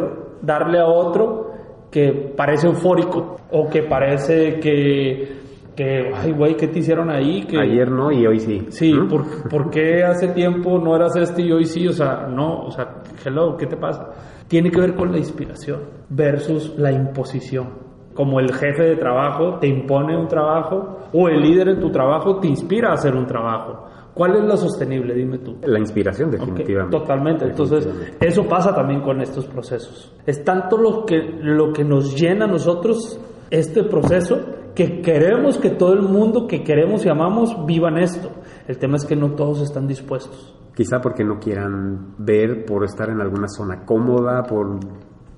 darle 0.42 0.78
a 0.78 0.86
otro 0.86 1.52
que 1.90 2.34
parece 2.36 2.66
eufórico 2.66 3.36
o 3.50 3.68
que 3.68 3.82
parece 3.82 4.60
que 4.60 5.38
que, 5.78 6.10
ay, 6.12 6.32
güey, 6.32 6.56
¿qué 6.56 6.66
te 6.66 6.80
hicieron 6.80 7.08
ahí? 7.08 7.46
Que, 7.46 7.56
Ayer 7.56 7.88
no 7.88 8.10
y 8.10 8.26
hoy 8.26 8.40
sí. 8.40 8.66
Sí, 8.70 8.92
¿Mm? 8.92 9.08
¿por, 9.08 9.48
¿por, 9.48 9.70
qué 9.70 10.02
hace 10.02 10.26
tiempo 10.28 10.76
no 10.80 10.96
eras 10.96 11.14
este 11.14 11.42
y 11.42 11.52
hoy 11.52 11.66
sí? 11.66 11.86
O 11.86 11.92
sea, 11.92 12.26
no, 12.26 12.62
o 12.64 12.70
sea, 12.72 12.96
hello, 13.24 13.56
¿qué 13.56 13.66
te 13.66 13.76
pasa? 13.76 14.10
Tiene 14.48 14.72
que 14.72 14.80
ver 14.80 14.96
con 14.96 15.12
la 15.12 15.18
inspiración 15.18 15.82
versus 16.08 16.76
la 16.76 16.90
imposición. 16.90 17.86
Como 18.12 18.40
el 18.40 18.52
jefe 18.52 18.82
de 18.82 18.96
trabajo 18.96 19.60
te 19.60 19.68
impone 19.68 20.18
un 20.18 20.26
trabajo 20.26 20.98
o 21.12 21.28
el 21.28 21.40
líder 21.40 21.68
en 21.68 21.78
tu 21.78 21.92
trabajo 21.92 22.40
te 22.40 22.48
inspira 22.48 22.90
a 22.90 22.94
hacer 22.94 23.14
un 23.14 23.26
trabajo. 23.26 23.84
¿Cuál 24.12 24.34
es 24.34 24.44
lo 24.46 24.56
sostenible? 24.56 25.14
Dime 25.14 25.38
tú. 25.38 25.58
La 25.64 25.78
inspiración, 25.78 26.28
definitivamente. 26.28 26.96
Okay, 26.96 27.06
totalmente. 27.06 27.44
Entonces, 27.44 27.88
eso 28.20 28.48
pasa 28.48 28.74
también 28.74 29.00
con 29.00 29.20
estos 29.20 29.46
procesos. 29.46 30.12
Es 30.26 30.42
tanto 30.42 30.76
lo 30.76 31.06
que, 31.06 31.38
lo 31.40 31.72
que 31.72 31.84
nos 31.84 32.20
llena 32.20 32.46
a 32.46 32.48
nosotros 32.48 33.20
este 33.48 33.84
proceso 33.84 34.57
que 34.78 35.02
queremos 35.02 35.58
que 35.58 35.70
todo 35.70 35.92
el 35.92 36.02
mundo 36.02 36.46
que 36.46 36.62
queremos 36.62 37.04
y 37.04 37.08
amamos 37.08 37.66
vivan 37.66 37.98
esto. 37.98 38.30
El 38.68 38.78
tema 38.78 38.94
es 38.94 39.04
que 39.04 39.16
no 39.16 39.32
todos 39.32 39.60
están 39.60 39.88
dispuestos. 39.88 40.54
Quizá 40.72 41.00
porque 41.00 41.24
no 41.24 41.40
quieran 41.40 42.14
ver 42.16 42.64
por 42.64 42.84
estar 42.84 43.10
en 43.10 43.20
alguna 43.20 43.48
zona 43.48 43.84
cómoda, 43.84 44.44
por... 44.44 44.78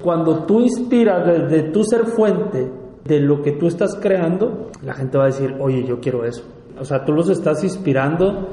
Cuando 0.05 0.45
tú 0.45 0.61
inspiras 0.61 1.27
desde 1.27 1.71
tu 1.71 1.83
ser 1.85 2.05
fuente 2.05 2.71
de 3.03 3.21
lo 3.21 3.41
que 3.41 3.53
tú 3.53 3.67
estás 3.67 3.99
creando, 3.99 4.69
la 4.83 4.93
gente 4.93 5.17
va 5.17 5.25
a 5.25 5.29
decir, 5.29 5.57
oye, 5.59 5.85
yo 5.85 6.01
quiero 6.01 6.27
eso. 6.27 6.45
O 6.79 6.85
sea, 6.85 7.07
tú 7.07 7.15
los 7.15 7.31
estás 7.31 7.65
inspirando 7.65 8.47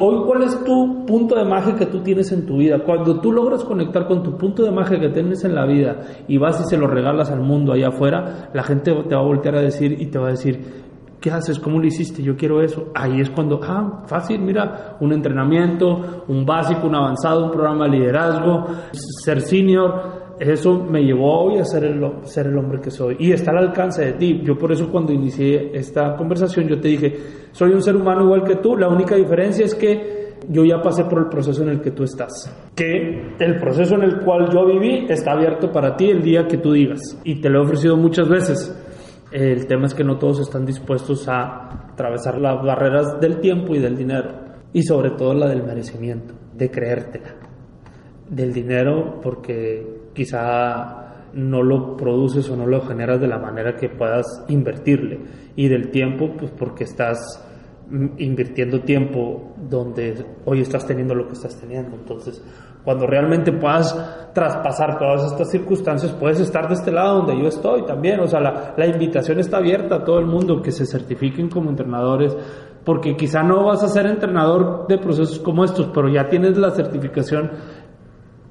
Hoy, 0.00 0.24
¿cuál 0.26 0.42
es 0.42 0.64
tu 0.64 1.04
punto 1.04 1.36
de 1.36 1.44
magia 1.44 1.76
que 1.76 1.84
tú 1.86 2.00
tienes 2.00 2.32
en 2.32 2.46
tu 2.46 2.56
vida? 2.56 2.78
Cuando 2.82 3.20
tú 3.20 3.30
logras 3.30 3.62
conectar 3.62 4.06
con 4.06 4.22
tu 4.22 4.36
punto 4.38 4.62
de 4.62 4.70
magia 4.70 4.98
que 4.98 5.10
tienes 5.10 5.44
en 5.44 5.54
la 5.54 5.66
vida 5.66 6.00
y 6.26 6.38
vas 6.38 6.60
y 6.60 6.64
se 6.64 6.78
lo 6.78 6.86
regalas 6.86 7.30
al 7.30 7.40
mundo 7.40 7.72
allá 7.72 7.88
afuera, 7.88 8.50
la 8.54 8.62
gente 8.62 8.90
te 9.06 9.14
va 9.14 9.20
a 9.20 9.24
voltear 9.24 9.56
a 9.56 9.60
decir 9.60 10.00
y 10.00 10.06
te 10.06 10.18
va 10.18 10.28
a 10.28 10.30
decir, 10.30 10.60
¿qué 11.20 11.30
haces? 11.30 11.58
¿Cómo 11.58 11.78
lo 11.78 11.86
hiciste? 11.86 12.22
Yo 12.22 12.36
quiero 12.36 12.62
eso. 12.62 12.86
Ahí 12.94 13.20
es 13.20 13.28
cuando, 13.30 13.60
ah, 13.62 14.02
fácil, 14.06 14.40
mira, 14.40 14.96
un 15.00 15.12
entrenamiento, 15.12 16.24
un 16.26 16.44
básico, 16.44 16.86
un 16.86 16.94
avanzado, 16.94 17.44
un 17.44 17.50
programa 17.50 17.84
de 17.84 17.98
liderazgo, 17.98 18.66
ser 18.92 19.40
senior, 19.42 20.11
eso 20.38 20.78
me 20.78 21.02
llevó 21.02 21.44
hoy 21.44 21.58
a 21.58 21.64
ser 21.64 21.84
el, 21.84 22.00
ser 22.24 22.46
el 22.46 22.58
hombre 22.58 22.80
que 22.80 22.90
soy 22.90 23.16
y 23.18 23.32
está 23.32 23.50
al 23.50 23.58
alcance 23.58 24.04
de 24.04 24.12
ti. 24.14 24.40
Yo 24.44 24.56
por 24.56 24.72
eso 24.72 24.90
cuando 24.90 25.12
inicié 25.12 25.70
esta 25.74 26.16
conversación 26.16 26.66
yo 26.68 26.80
te 26.80 26.88
dije, 26.88 27.16
soy 27.52 27.72
un 27.72 27.82
ser 27.82 27.96
humano 27.96 28.24
igual 28.24 28.44
que 28.44 28.56
tú, 28.56 28.76
la 28.76 28.88
única 28.88 29.14
diferencia 29.14 29.64
es 29.64 29.74
que 29.74 30.22
yo 30.48 30.64
ya 30.64 30.80
pasé 30.82 31.04
por 31.04 31.20
el 31.20 31.28
proceso 31.28 31.62
en 31.62 31.68
el 31.68 31.80
que 31.80 31.92
tú 31.92 32.04
estás. 32.04 32.52
Que 32.74 33.34
el 33.38 33.58
proceso 33.58 33.94
en 33.94 34.02
el 34.02 34.20
cual 34.20 34.50
yo 34.52 34.66
viví 34.66 35.06
está 35.08 35.32
abierto 35.32 35.70
para 35.70 35.96
ti 35.96 36.10
el 36.10 36.22
día 36.22 36.46
que 36.46 36.58
tú 36.58 36.72
digas 36.72 37.20
y 37.24 37.40
te 37.40 37.48
lo 37.48 37.60
he 37.60 37.64
ofrecido 37.64 37.96
muchas 37.96 38.28
veces. 38.28 38.76
El 39.30 39.66
tema 39.66 39.86
es 39.86 39.94
que 39.94 40.04
no 40.04 40.18
todos 40.18 40.40
están 40.40 40.66
dispuestos 40.66 41.26
a 41.28 41.90
atravesar 41.92 42.38
las 42.38 42.62
barreras 42.62 43.18
del 43.20 43.40
tiempo 43.40 43.74
y 43.74 43.78
del 43.78 43.96
dinero 43.96 44.30
y 44.72 44.82
sobre 44.82 45.10
todo 45.10 45.34
la 45.34 45.48
del 45.48 45.62
merecimiento, 45.62 46.34
de 46.54 46.70
creértela. 46.70 47.51
Del 48.32 48.52
dinero 48.52 49.20
porque 49.22 50.08
quizá 50.14 51.28
no 51.34 51.62
lo 51.62 51.96
produces 51.96 52.48
o 52.50 52.56
no 52.56 52.66
lo 52.66 52.80
generas 52.82 53.20
de 53.20 53.28
la 53.28 53.38
manera 53.38 53.76
que 53.76 53.88
puedas 53.88 54.44
invertirle. 54.48 55.20
Y 55.54 55.68
del 55.68 55.90
tiempo, 55.90 56.30
pues 56.36 56.50
porque 56.50 56.84
estás 56.84 57.18
invirtiendo 58.18 58.80
tiempo 58.80 59.54
donde 59.68 60.24
hoy 60.46 60.60
estás 60.60 60.86
teniendo 60.86 61.14
lo 61.14 61.26
que 61.26 61.34
estás 61.34 61.58
teniendo. 61.60 61.96
Entonces, 61.96 62.42
cuando 62.84 63.06
realmente 63.06 63.52
puedas 63.52 64.32
traspasar 64.32 64.98
todas 64.98 65.30
estas 65.30 65.50
circunstancias, 65.50 66.12
puedes 66.12 66.40
estar 66.40 66.68
de 66.68 66.74
este 66.74 66.90
lado 66.90 67.18
donde 67.18 67.40
yo 67.40 67.48
estoy 67.48 67.84
también. 67.84 68.20
O 68.20 68.26
sea, 68.26 68.40
la, 68.40 68.74
la 68.76 68.86
invitación 68.86 69.38
está 69.38 69.58
abierta 69.58 69.96
a 69.96 70.04
todo 70.04 70.18
el 70.18 70.26
mundo 70.26 70.62
que 70.62 70.72
se 70.72 70.86
certifiquen 70.86 71.48
como 71.48 71.70
entrenadores, 71.70 72.36
porque 72.84 73.14
quizá 73.14 73.42
no 73.42 73.66
vas 73.66 73.82
a 73.84 73.88
ser 73.88 74.06
entrenador 74.06 74.86
de 74.88 74.98
procesos 74.98 75.38
como 75.38 75.64
estos, 75.64 75.90
pero 75.94 76.08
ya 76.08 76.28
tienes 76.28 76.56
la 76.56 76.70
certificación 76.70 77.50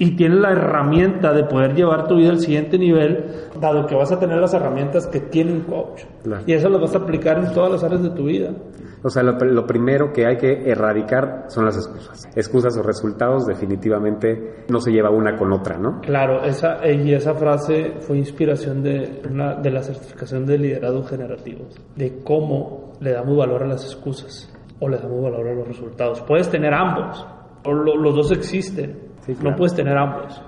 y 0.02 0.16
tienes 0.16 0.40
la 0.40 0.54
herramienta 0.54 1.32
de 1.32 1.44
poder 1.44 1.76
llevar 1.76 2.08
tu 2.08 2.16
vida 2.16 2.32
al 2.32 2.40
siguiente 2.40 2.76
nivel, 2.80 3.24
dado 3.60 3.86
que 3.86 3.94
vas 3.94 4.12
a 4.12 4.18
tener 4.18 4.40
las 4.40 4.52
herramientas 4.52 5.06
que 5.06 5.20
tiene 5.20 5.52
un 5.52 5.62
coach. 5.62 6.06
Claro. 6.24 6.42
Y 6.48 6.54
eso 6.54 6.70
lo 6.70 6.80
vas 6.80 6.96
a 6.96 6.98
aplicar 6.98 7.38
en 7.38 7.54
todas 7.54 7.72
las 7.72 7.84
áreas 7.84 8.02
de 8.02 8.10
tu 8.10 8.24
vida. 8.24 8.50
O 9.04 9.12
sea, 9.12 9.22
lo, 9.22 9.34
lo, 9.34 9.68
primero 9.68 10.12
que 10.12 10.26
hay 10.26 10.38
que 10.38 10.68
erradicar 10.72 11.46
son 11.50 11.66
las 11.66 11.78
excusas. 11.78 12.28
Excusas 12.36 12.76
o 12.78 12.82
resultados 12.82 13.46
definitivamente 13.46 14.66
no 14.70 14.80
se 14.80 14.92
lleva 14.92 15.12
una 15.12 15.38
con 15.38 15.54
otra, 15.54 15.78
¿no? 15.78 16.02
Claro, 16.02 16.44
esa, 16.46 16.80
y 16.92 17.14
esa 17.14 17.36
frase 17.36 17.98
fue 18.00 18.18
inspiración 18.18 18.82
de, 18.82 19.22
una, 19.30 19.54
de 19.54 19.70
la 19.70 19.84
certificación 19.84 20.48
de 20.48 20.58
liderazgo 20.58 21.04
generativo, 21.04 21.66
de 21.96 22.24
cómo 22.24 22.94
le 23.02 23.12
damos 23.12 23.38
valor 23.38 23.62
a 23.62 23.68
las 23.68 23.86
excusas 23.86 24.52
o 24.80 24.90
le 24.90 24.98
damos 24.98 25.22
valor 25.22 25.48
a 25.48 25.54
los 25.54 25.68
resultados. 25.68 26.22
Puedes 26.22 26.50
tener 26.50 26.74
ambos, 26.74 27.24
o 27.64 27.72
lo, 27.72 27.96
los 27.98 28.16
dos 28.16 28.32
existen, 28.32 29.11
Sí, 29.22 29.34
claro. 29.34 29.52
No 29.52 29.56
puedes 29.58 29.76
tener 29.76 29.98
ambos. 29.98 30.42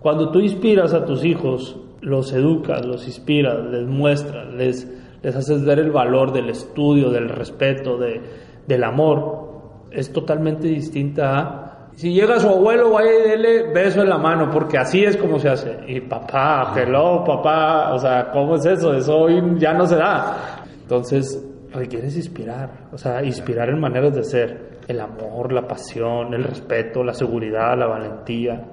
Cuando 0.00 0.30
tú 0.30 0.40
inspiras 0.40 0.92
a 0.92 1.04
tus 1.04 1.24
hijos, 1.24 1.78
los 2.00 2.32
educas, 2.32 2.84
los 2.84 3.06
inspiras, 3.06 3.64
les 3.70 3.86
muestras, 3.86 4.52
les, 4.54 4.86
les 5.22 5.34
haces 5.34 5.64
ver 5.64 5.78
el 5.78 5.90
valor 5.90 6.32
del 6.32 6.50
estudio, 6.50 7.10
del 7.10 7.28
respeto, 7.28 7.96
de, 7.96 8.20
del 8.66 8.84
amor, 8.84 9.44
es 9.90 10.12
totalmente 10.12 10.68
distinta 10.68 11.38
a 11.38 11.88
Si 11.94 12.12
llega 12.12 12.40
su 12.40 12.48
abuelo, 12.48 12.90
vaya 12.90 13.10
y 13.10 13.28
dele 13.30 13.72
beso 13.72 14.02
en 14.02 14.08
la 14.08 14.18
mano, 14.18 14.50
porque 14.50 14.76
así 14.76 15.04
es 15.04 15.16
como 15.16 15.38
se 15.38 15.48
hace. 15.48 15.78
Y 15.86 16.00
papá, 16.00 16.74
hello, 16.76 17.24
papá, 17.24 17.94
o 17.94 17.98
sea, 17.98 18.30
¿cómo 18.32 18.56
es 18.56 18.66
eso? 18.66 18.92
Eso 18.94 19.16
hoy 19.16 19.40
ya 19.58 19.72
no 19.72 19.86
se 19.86 19.96
da. 19.96 20.64
Entonces, 20.82 21.42
requieres 21.72 22.16
inspirar, 22.16 22.88
o 22.92 22.98
sea, 22.98 23.24
inspirar 23.24 23.68
en 23.68 23.80
maneras 23.80 24.14
de 24.14 24.24
ser. 24.24 24.73
El 24.88 25.00
amor, 25.00 25.52
la 25.52 25.66
pasión, 25.66 26.34
el 26.34 26.44
respeto, 26.44 27.02
la 27.02 27.14
seguridad, 27.14 27.76
la 27.78 27.86
valentía. 27.86 28.66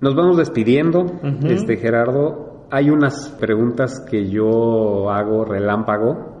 Nos 0.00 0.14
vamos 0.14 0.36
despidiendo, 0.36 1.06
este 1.44 1.76
Gerardo. 1.76 2.66
Hay 2.70 2.90
unas 2.90 3.28
preguntas 3.38 4.04
que 4.10 4.28
yo 4.28 5.10
hago 5.10 5.44
relámpago 5.44 6.32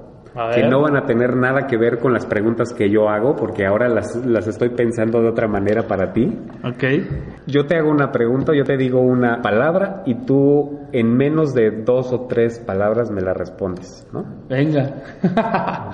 que 0.54 0.66
no 0.66 0.80
van 0.80 0.96
a 0.96 1.04
tener 1.04 1.36
nada 1.36 1.66
que 1.66 1.76
ver 1.76 1.98
con 1.98 2.12
las 2.12 2.24
preguntas 2.24 2.72
que 2.72 2.90
yo 2.90 3.08
hago, 3.08 3.36
porque 3.36 3.66
ahora 3.66 3.88
las, 3.88 4.16
las, 4.24 4.46
estoy 4.46 4.70
pensando 4.70 5.20
de 5.20 5.28
otra 5.28 5.46
manera 5.46 5.86
para 5.86 6.12
ti. 6.12 6.26
Ok. 6.64 6.84
Yo 7.46 7.66
te 7.66 7.76
hago 7.76 7.90
una 7.90 8.10
pregunta, 8.10 8.54
yo 8.54 8.64
te 8.64 8.76
digo 8.76 9.00
una 9.00 9.42
palabra 9.42 10.02
y 10.06 10.24
tú 10.24 10.88
en 10.92 11.14
menos 11.14 11.52
de 11.54 11.82
dos 11.82 12.12
o 12.12 12.26
tres 12.26 12.58
palabras 12.60 13.10
me 13.10 13.20
la 13.20 13.34
respondes, 13.34 14.08
¿no? 14.12 14.24
Venga. 14.48 15.02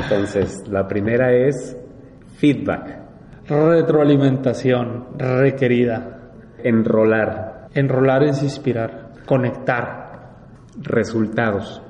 Entonces, 0.02 0.62
la 0.70 0.86
primera 0.86 1.32
es 1.32 1.76
feedback. 2.38 3.03
Retroalimentación 3.46 5.18
requerida. 5.18 6.31
Enrolar. 6.64 7.68
Enrolar 7.74 8.24
es 8.24 8.42
inspirar. 8.42 9.12
Conectar. 9.27 10.33
Resultados. 10.83 11.83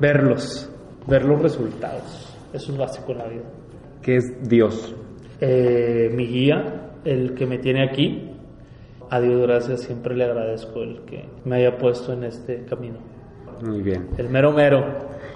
Verlos 0.00 0.68
ver 1.08 1.24
los 1.24 1.42
resultados. 1.42 2.36
Eso 2.52 2.72
es 2.72 2.78
básico 2.78 3.12
en 3.12 3.18
la 3.18 3.26
vida. 3.26 3.42
¿Qué 4.02 4.16
es 4.16 4.48
Dios? 4.48 4.94
Eh, 5.40 6.10
mi 6.14 6.26
guía, 6.26 6.90
el 7.04 7.34
que 7.34 7.46
me 7.46 7.58
tiene 7.58 7.84
aquí. 7.84 8.30
A 9.10 9.20
Dios 9.20 9.40
gracias, 9.40 9.82
siempre 9.82 10.14
le 10.14 10.24
agradezco 10.24 10.82
el 10.82 11.00
que 11.06 11.24
me 11.46 11.56
haya 11.56 11.78
puesto 11.78 12.12
en 12.12 12.24
este 12.24 12.64
camino. 12.66 12.98
Muy 13.64 13.80
bien. 13.80 14.10
El 14.18 14.28
mero 14.28 14.52
mero. 14.52 14.84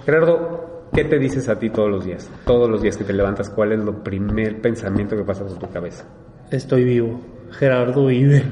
Gerardo, 0.05 0.62
¿qué 0.93 1.03
te 1.03 1.17
dices 1.17 1.49
a 1.49 1.57
ti 1.57 1.69
todos 1.69 1.89
los 1.89 2.05
días? 2.05 2.29
Todos 2.45 2.69
los 2.69 2.81
días 2.81 2.97
que 2.97 3.03
te 3.03 3.13
levantas, 3.13 3.49
¿cuál 3.49 3.73
es 3.73 3.83
lo 3.83 4.03
primer 4.03 4.61
pensamiento 4.61 5.15
que 5.15 5.23
pasa 5.23 5.45
por 5.45 5.57
tu 5.57 5.69
cabeza? 5.69 6.05
Estoy 6.51 6.83
vivo. 6.83 7.19
Gerardo 7.51 8.05
vive. 8.07 8.43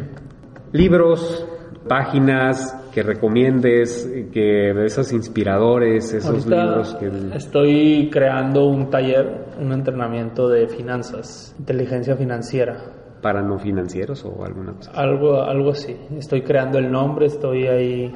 Libros, 0.71 1.45
páginas 1.87 2.77
que 2.93 3.03
recomiendes, 3.03 4.09
que 4.33 4.71
esos 4.85 5.13
inspiradores, 5.13 6.13
esos 6.13 6.45
libros 6.45 6.95
que... 6.95 7.09
Estoy 7.35 8.09
creando 8.11 8.65
un 8.65 8.89
taller, 8.89 9.45
un 9.59 9.71
entrenamiento 9.71 10.49
de 10.49 10.67
finanzas, 10.67 11.55
inteligencia 11.59 12.15
financiera. 12.15 12.77
¿Para 13.21 13.41
no 13.41 13.59
financieros 13.59 14.25
o 14.25 14.43
alguna 14.43 14.73
cosa? 14.73 14.91
Algo, 14.93 15.41
algo 15.41 15.71
así. 15.71 15.95
Estoy 16.17 16.41
creando 16.41 16.79
el 16.79 16.91
nombre, 16.91 17.27
estoy 17.27 17.67
ahí 17.67 18.11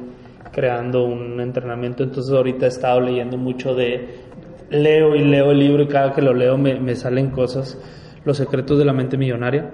creando 0.52 1.04
un 1.04 1.40
entrenamiento, 1.40 2.02
entonces 2.02 2.32
ahorita 2.34 2.66
he 2.66 2.68
estado 2.68 3.00
leyendo 3.00 3.36
mucho 3.36 3.74
de... 3.74 4.26
Leo 4.68 5.14
y 5.14 5.22
leo 5.22 5.52
el 5.52 5.60
libro 5.60 5.84
y 5.84 5.86
cada 5.86 6.12
que 6.12 6.20
lo 6.20 6.34
leo 6.34 6.58
me, 6.58 6.80
me 6.80 6.96
salen 6.96 7.30
cosas. 7.30 7.80
Los 8.24 8.36
secretos 8.36 8.78
de 8.78 8.84
la 8.84 8.92
mente 8.92 9.16
millonaria 9.16 9.70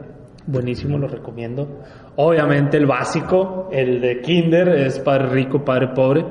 buenísimo, 0.47 0.99
lo 0.99 1.09
recomiendo. 1.09 1.81
Obviamente 2.17 2.77
el 2.77 2.87
básico, 2.87 3.69
el 3.73 4.01
de 4.01 4.21
Kinder, 4.21 4.69
es 4.69 4.99
Padre 4.99 5.29
Rico, 5.29 5.65
Padre 5.65 5.89
Pobre. 5.89 6.25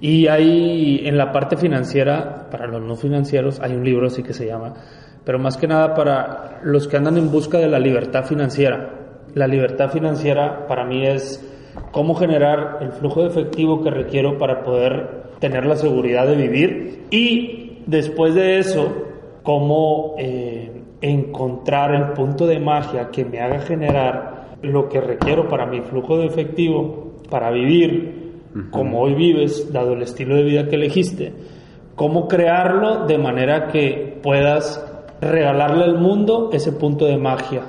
Y 0.00 0.26
hay 0.26 1.06
en 1.06 1.16
la 1.16 1.32
parte 1.32 1.56
financiera, 1.56 2.48
para 2.50 2.66
los 2.66 2.82
no 2.82 2.94
financieros, 2.96 3.60
hay 3.60 3.72
un 3.72 3.84
libro 3.84 4.08
así 4.08 4.22
que 4.22 4.34
se 4.34 4.46
llama, 4.46 4.74
pero 5.24 5.38
más 5.38 5.56
que 5.56 5.66
nada 5.66 5.94
para 5.94 6.60
los 6.62 6.86
que 6.88 6.96
andan 6.96 7.16
en 7.16 7.30
busca 7.30 7.58
de 7.58 7.68
la 7.68 7.78
libertad 7.78 8.24
financiera. 8.24 8.90
La 9.34 9.46
libertad 9.46 9.90
financiera 9.90 10.66
para 10.68 10.84
mí 10.84 11.06
es 11.06 11.42
cómo 11.90 12.14
generar 12.14 12.78
el 12.80 12.92
flujo 12.92 13.22
de 13.22 13.28
efectivo 13.28 13.82
que 13.82 13.90
requiero 13.90 14.38
para 14.38 14.62
poder 14.62 15.24
tener 15.38 15.66
la 15.66 15.76
seguridad 15.76 16.26
de 16.26 16.36
vivir 16.36 17.06
y 17.10 17.78
después 17.86 18.34
de 18.34 18.58
eso, 18.58 18.92
cómo... 19.42 20.14
Eh, 20.18 20.80
encontrar 21.04 21.94
el 21.94 22.12
punto 22.12 22.46
de 22.46 22.58
magia 22.58 23.10
que 23.10 23.26
me 23.26 23.38
haga 23.40 23.60
generar 23.60 24.56
lo 24.62 24.88
que 24.88 25.02
requiero 25.02 25.48
para 25.48 25.66
mi 25.66 25.82
flujo 25.82 26.16
de 26.16 26.26
efectivo, 26.26 27.12
para 27.28 27.50
vivir 27.50 28.40
como 28.70 29.02
hoy 29.02 29.14
vives, 29.14 29.70
dado 29.70 29.92
el 29.92 30.02
estilo 30.02 30.36
de 30.36 30.44
vida 30.44 30.68
que 30.68 30.76
elegiste, 30.76 31.34
cómo 31.94 32.26
crearlo 32.26 33.06
de 33.06 33.18
manera 33.18 33.68
que 33.68 34.18
puedas 34.22 34.82
regalarle 35.20 35.84
al 35.84 35.98
mundo 35.98 36.48
ese 36.54 36.72
punto 36.72 37.04
de 37.04 37.18
magia 37.18 37.64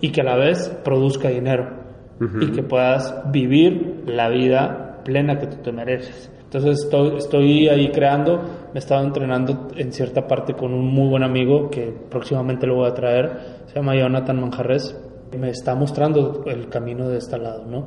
y 0.00 0.10
que 0.10 0.22
a 0.22 0.24
la 0.24 0.36
vez 0.36 0.74
produzca 0.82 1.28
dinero 1.28 1.77
y 2.20 2.52
que 2.52 2.62
puedas 2.62 3.30
vivir 3.30 4.04
la 4.06 4.28
vida 4.28 5.00
plena 5.04 5.38
que 5.38 5.46
tú 5.46 5.56
te 5.62 5.72
mereces. 5.72 6.30
Entonces 6.44 6.84
estoy, 6.84 7.18
estoy 7.18 7.68
ahí 7.68 7.90
creando, 7.90 8.38
me 8.38 8.76
he 8.76 8.78
estado 8.78 9.04
entrenando 9.04 9.68
en 9.76 9.92
cierta 9.92 10.26
parte 10.26 10.54
con 10.54 10.72
un 10.72 10.86
muy 10.86 11.08
buen 11.08 11.22
amigo 11.22 11.68
que 11.68 11.94
próximamente 12.08 12.66
lo 12.66 12.76
voy 12.76 12.88
a 12.88 12.94
traer, 12.94 13.30
se 13.66 13.74
llama 13.74 13.94
Jonathan 13.94 14.40
Manjarres, 14.40 14.98
me 15.38 15.50
está 15.50 15.74
mostrando 15.74 16.44
el 16.46 16.68
camino 16.70 17.08
de 17.08 17.18
este 17.18 17.36
lado, 17.36 17.66
¿no? 17.66 17.86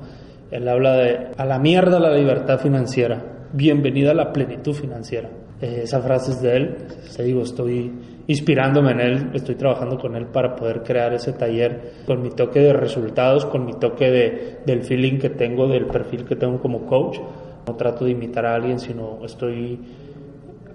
Él 0.51 0.67
habla 0.67 0.93
de 0.93 1.27
a 1.37 1.45
la 1.45 1.57
mierda 1.57 1.99
la 1.99 2.15
libertad 2.15 2.59
financiera, 2.59 3.47
bienvenida 3.51 4.11
a 4.11 4.13
la 4.13 4.31
plenitud 4.31 4.73
financiera. 4.73 5.29
Eh, 5.59 5.81
esa 5.83 5.99
frase 6.01 6.31
es 6.31 6.41
de 6.41 6.55
él, 6.55 6.77
te 7.15 7.23
digo, 7.23 7.41
estoy 7.41 7.91
inspirándome 8.31 8.91
en 8.91 8.99
él, 8.99 9.29
estoy 9.33 9.55
trabajando 9.55 9.97
con 9.97 10.15
él 10.15 10.25
para 10.25 10.55
poder 10.55 10.83
crear 10.83 11.13
ese 11.13 11.33
taller 11.33 11.93
con 12.05 12.21
mi 12.21 12.31
toque 12.31 12.59
de 12.59 12.73
resultados, 12.73 13.45
con 13.45 13.65
mi 13.65 13.73
toque 13.73 14.09
de, 14.09 14.59
del 14.65 14.83
feeling 14.83 15.19
que 15.19 15.29
tengo, 15.29 15.67
del 15.67 15.85
perfil 15.85 16.25
que 16.25 16.35
tengo 16.35 16.59
como 16.59 16.85
coach 16.85 17.19
no 17.67 17.75
trato 17.75 18.05
de 18.05 18.11
imitar 18.11 18.45
a 18.45 18.55
alguien, 18.55 18.79
sino 18.79 19.19
estoy 19.23 19.79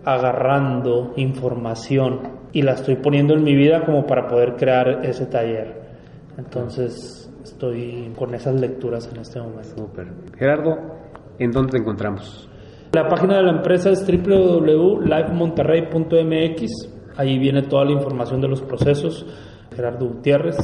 agarrando 0.05 1.15
información 1.17 2.21
y 2.53 2.61
la 2.63 2.73
estoy 2.73 2.97
poniendo 2.97 3.35
en 3.35 3.43
mi 3.43 3.55
vida 3.55 3.85
como 3.85 4.07
para 4.07 4.27
poder 4.29 4.57
crear 4.57 5.05
ese 5.05 5.27
taller. 5.27 5.85
Entonces 6.39 7.31
estoy 7.43 8.13
con 8.17 8.35
esas 8.35 8.59
lecturas 8.61 9.11
en 9.13 9.21
este 9.21 9.41
momento. 9.41 9.77
Super. 9.77 10.07
Gerardo, 10.39 10.79
¿en 11.39 11.51
dónde 11.51 11.73
te 11.73 11.79
encontramos? 11.79 12.49
La 12.93 13.09
página 13.09 13.39
de 13.39 13.43
la 13.43 13.51
empresa 13.51 13.91
es 13.91 14.07
www.lifemonterrey.mx. 14.07 16.96
Ahí 17.17 17.39
viene 17.39 17.63
toda 17.63 17.85
la 17.85 17.93
información 17.93 18.41
de 18.41 18.49
los 18.49 18.63
procesos. 18.63 19.27
Gerardo 19.75 20.07
Gutiérrez. 20.07 20.57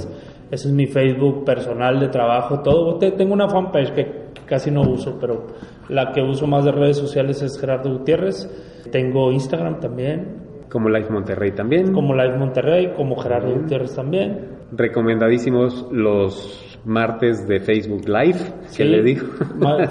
Ese 0.50 0.68
es 0.68 0.74
mi 0.74 0.86
Facebook 0.86 1.44
personal 1.44 1.98
de 1.98 2.08
trabajo, 2.08 2.60
todo. 2.60 2.98
Tengo 2.98 3.32
una 3.32 3.48
fanpage 3.48 3.92
que 3.94 4.22
casi 4.46 4.70
no 4.70 4.82
uso, 4.82 5.16
pero 5.20 5.46
la 5.88 6.12
que 6.12 6.22
uso 6.22 6.46
más 6.46 6.64
de 6.64 6.72
redes 6.72 6.98
sociales 6.98 7.42
es 7.42 7.58
Gerardo 7.58 7.90
Gutiérrez. 7.90 8.48
Tengo 8.90 9.32
Instagram 9.32 9.80
también. 9.80 10.42
Como 10.70 10.88
Live 10.88 11.10
Monterrey 11.10 11.52
también. 11.52 11.92
Como 11.92 12.14
Live 12.14 12.36
Monterrey, 12.38 12.92
como 12.96 13.16
Gerardo 13.16 13.54
Gutiérrez 13.54 13.94
también. 13.94 14.62
Recomendadísimos 14.72 15.86
los 15.90 16.71
martes 16.84 17.46
de 17.46 17.60
Facebook 17.60 18.08
Live, 18.08 18.38
que 18.76 18.84
le 18.84 19.02
dijo. 19.02 19.26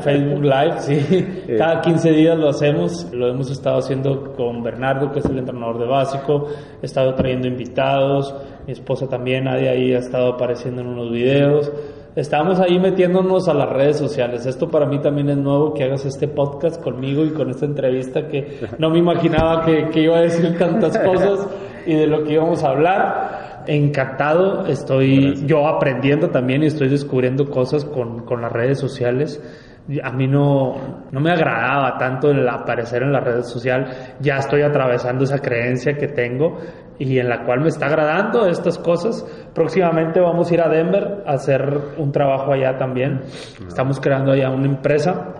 Facebook 0.04 0.43
Live, 0.43 0.80
sí. 0.80 1.27
Eh. 1.47 1.56
Cada 1.58 1.82
15 1.82 2.12
días 2.12 2.38
lo 2.38 2.49
hacemos. 2.49 3.12
Lo 3.12 3.27
hemos 3.27 3.49
estado 3.49 3.80
haciendo 3.80 4.34
con 4.34 4.63
Bernardo, 4.63 5.12
que 5.12 5.19
es 5.19 5.25
el 5.25 5.38
entrenador 5.38 5.80
de 5.80 5.86
básico. 5.86 6.47
He 6.82 6.86
estado 6.86 7.13
trayendo 7.15 7.47
invitados. 7.47 8.34
Mi 8.65 8.73
esposa 8.73 9.08
también, 9.08 9.47
ahí 9.47 9.93
ha 9.93 9.99
estado 9.99 10.34
apareciendo 10.34 10.82
en 10.82 10.88
unos 10.88 11.12
videos 11.12 11.71
estamos 12.15 12.60
ahí 12.60 12.80
metiéndonos 12.80 13.47
a 13.47 13.54
las 13.54 13.69
redes 13.69 13.97
sociales. 13.97 14.45
Esto 14.45 14.69
para 14.69 14.86
mí 14.86 14.99
también 14.99 15.30
es 15.30 15.38
nuevo 15.38 15.73
que 15.73 15.84
hagas 15.84 16.06
este 16.06 16.27
podcast 16.27 16.82
conmigo 16.82 17.23
y 17.25 17.30
con 17.30 17.49
esta 17.49 17.65
entrevista 17.65 18.27
que 18.27 18.60
no 18.77 18.89
me 18.89 18.99
imaginaba 18.99 19.65
que, 19.65 20.01
iba 20.01 20.17
a 20.17 20.21
decir 20.21 20.58
tantas 20.58 20.97
cosas 20.99 21.47
y 21.86 21.95
de 21.95 22.08
lo 22.08 22.23
que 22.23 22.34
íbamos 22.34 22.63
a 22.63 22.69
hablar. 22.69 23.50
Encantado, 23.67 24.65
estoy 24.65 25.45
yo 25.45 25.67
aprendiendo 25.67 26.30
también 26.30 26.63
y 26.63 26.67
estoy 26.67 26.89
descubriendo 26.89 27.50
cosas 27.50 27.86
con, 27.86 28.26
con 28.26 28.41
las 28.41 28.52
redes 28.52 28.80
sociales 28.80 29.41
a 30.04 30.12
mí 30.12 30.28
no, 30.28 31.08
no 31.12 31.19
me 31.19 31.32
agradaba 31.32 31.97
tanto 31.97 32.30
el 32.30 32.47
aparecer 32.47 33.04
en 33.04 33.12
la 33.12 33.19
red 33.19 33.41
social, 33.41 33.88
ya 34.19 34.38
estoy 34.38 34.62
atravesando 34.62 35.24
esa 35.24 35.39
creencia 35.39 35.97
que 35.97 36.08
tengo 36.08 36.58
y 37.00 37.17
en 37.17 37.28
la 37.28 37.43
cual 37.43 37.62
me 37.62 37.69
está 37.69 37.88
agradando 37.88 38.45
estas 38.45 38.78
cosas. 38.78 39.26
Próximamente 39.54 40.19
vamos 40.19 40.52
a 40.52 40.54
ir 40.54 40.62
a 40.62 40.69
Denver 40.69 41.24
a 41.26 41.34
hacer 41.34 41.80
un 41.97 42.12
trabajo 42.12 42.54
allá 42.54 42.78
también. 42.78 43.21
Estamos 43.67 44.00
creando 44.00 44.32
allá 44.32 44.52
una 44.52 44.67
empresa, 44.67 45.34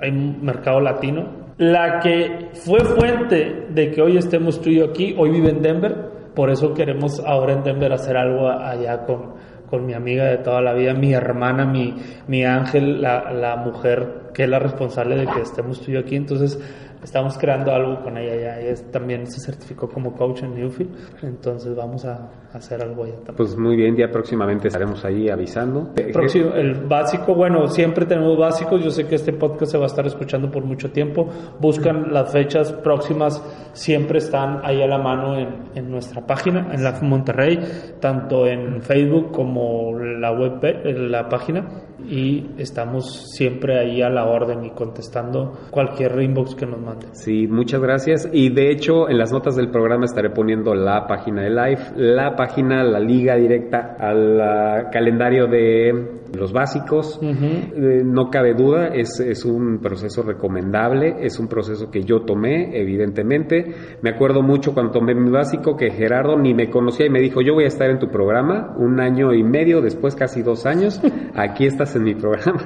hay 0.00 0.10
un 0.10 0.44
mercado 0.44 0.80
latino. 0.80 1.44
La 1.56 2.00
que 2.00 2.50
fue 2.52 2.80
fuente 2.80 3.68
de 3.70 3.92
que 3.92 4.02
hoy 4.02 4.16
estemos 4.16 4.60
tú 4.60 4.70
y 4.70 4.78
yo 4.78 4.86
aquí, 4.86 5.14
hoy 5.16 5.30
vive 5.30 5.50
en 5.50 5.62
Denver, 5.62 6.13
por 6.34 6.50
eso 6.50 6.74
queremos 6.74 7.20
ahora 7.20 7.52
en 7.52 7.62
Denver 7.62 7.92
hacer 7.92 8.16
algo 8.16 8.48
allá 8.48 9.04
con, 9.04 9.34
con 9.68 9.86
mi 9.86 9.94
amiga 9.94 10.24
de 10.26 10.38
toda 10.38 10.60
la 10.60 10.72
vida, 10.72 10.94
mi 10.94 11.12
hermana, 11.12 11.64
mi, 11.64 11.94
mi 12.26 12.44
ángel, 12.44 13.00
la, 13.00 13.32
la 13.32 13.56
mujer 13.56 14.30
que 14.34 14.44
es 14.44 14.48
la 14.48 14.58
responsable 14.58 15.16
de 15.16 15.26
que 15.26 15.40
estemos 15.40 15.80
tú 15.80 15.90
y 15.90 15.94
yo 15.94 16.00
aquí. 16.00 16.16
Entonces, 16.16 16.58
estamos 17.04 17.38
creando 17.38 17.70
algo 17.72 18.02
con 18.02 18.18
ella 18.18 18.34
ya. 18.34 18.60
Ella 18.60 18.74
también 18.90 19.26
se 19.26 19.40
certificó 19.40 19.88
como 19.88 20.14
coach 20.14 20.42
en 20.42 20.54
Newfield, 20.54 20.90
entonces 21.22 21.76
vamos 21.76 22.04
a, 22.04 22.30
a 22.52 22.58
hacer 22.58 22.82
algo 22.82 23.04
allá 23.04 23.14
también. 23.16 23.36
Pues 23.36 23.56
muy 23.56 23.76
bien, 23.76 23.94
ya 23.94 24.10
próximamente 24.10 24.68
estaremos 24.68 25.04
ahí 25.04 25.28
avisando. 25.28 25.92
Próximo, 26.12 26.54
el 26.54 26.74
básico, 26.74 27.34
bueno, 27.34 27.68
siempre 27.68 28.06
tenemos 28.06 28.36
básicos. 28.38 28.82
Yo 28.82 28.90
sé 28.90 29.06
que 29.06 29.16
este 29.16 29.32
podcast 29.32 29.72
se 29.72 29.78
va 29.78 29.84
a 29.84 29.86
estar 29.86 30.06
escuchando 30.06 30.50
por 30.50 30.64
mucho 30.64 30.90
tiempo. 30.90 31.28
Buscan 31.60 32.12
las 32.12 32.32
fechas 32.32 32.72
próximas, 32.72 33.42
siempre 33.72 34.18
están 34.18 34.60
ahí 34.64 34.82
a 34.82 34.86
la 34.86 34.98
mano 34.98 35.38
en, 35.38 35.48
en 35.74 35.90
nuestra 35.90 36.26
página, 36.26 36.70
en 36.72 36.82
la 36.82 36.94
Monterrey, 37.02 37.60
tanto 38.00 38.46
en 38.46 38.80
Facebook 38.82 39.30
como 39.30 39.98
la 39.98 40.32
web, 40.32 40.58
en 40.62 41.10
la 41.10 41.28
página. 41.28 41.66
Y 42.08 42.50
estamos 42.58 43.32
siempre 43.34 43.78
ahí 43.78 44.02
a 44.02 44.08
la 44.08 44.26
orden 44.26 44.64
y 44.64 44.70
contestando 44.70 45.52
cualquier 45.70 46.20
inbox 46.20 46.54
que 46.54 46.66
nos 46.66 46.80
manden. 46.80 47.14
Sí, 47.14 47.46
muchas 47.46 47.80
gracias. 47.80 48.28
Y 48.32 48.50
de 48.50 48.70
hecho, 48.70 49.08
en 49.08 49.18
las 49.18 49.32
notas 49.32 49.56
del 49.56 49.70
programa 49.70 50.04
estaré 50.04 50.30
poniendo 50.30 50.74
la 50.74 51.06
página 51.06 51.42
de 51.42 51.50
Live, 51.50 51.80
la 51.96 52.36
página, 52.36 52.82
la 52.84 53.00
liga 53.00 53.36
directa 53.36 53.96
al 53.98 54.40
ah, 54.40 54.90
calendario 54.92 55.46
de 55.46 56.23
los 56.34 56.52
básicos. 56.52 57.18
Eh, 57.22 58.02
no 58.04 58.30
cabe 58.30 58.54
duda, 58.54 58.88
es, 58.88 59.20
es 59.20 59.44
un 59.44 59.78
proceso 59.78 60.22
recomendable, 60.22 61.16
es 61.20 61.38
un 61.38 61.48
proceso 61.48 61.90
que 61.90 62.02
yo 62.02 62.22
tomé, 62.22 62.78
evidentemente. 62.80 63.74
Me 64.02 64.10
acuerdo 64.10 64.42
mucho 64.42 64.74
cuando 64.74 64.92
tomé 64.92 65.14
mi 65.14 65.30
básico 65.30 65.76
que 65.76 65.90
Gerardo 65.90 66.38
ni 66.38 66.54
me 66.54 66.70
conocía 66.70 67.06
y 67.06 67.10
me 67.10 67.20
dijo, 67.20 67.40
yo 67.40 67.54
voy 67.54 67.64
a 67.64 67.68
estar 67.68 67.90
en 67.90 67.98
tu 67.98 68.08
programa 68.08 68.74
un 68.78 69.00
año 69.00 69.32
y 69.32 69.42
medio, 69.42 69.80
después 69.80 70.14
casi 70.14 70.42
dos 70.42 70.66
años, 70.66 71.00
aquí 71.34 71.66
estás 71.66 71.94
en 71.96 72.04
mi 72.04 72.14
programa. 72.14 72.60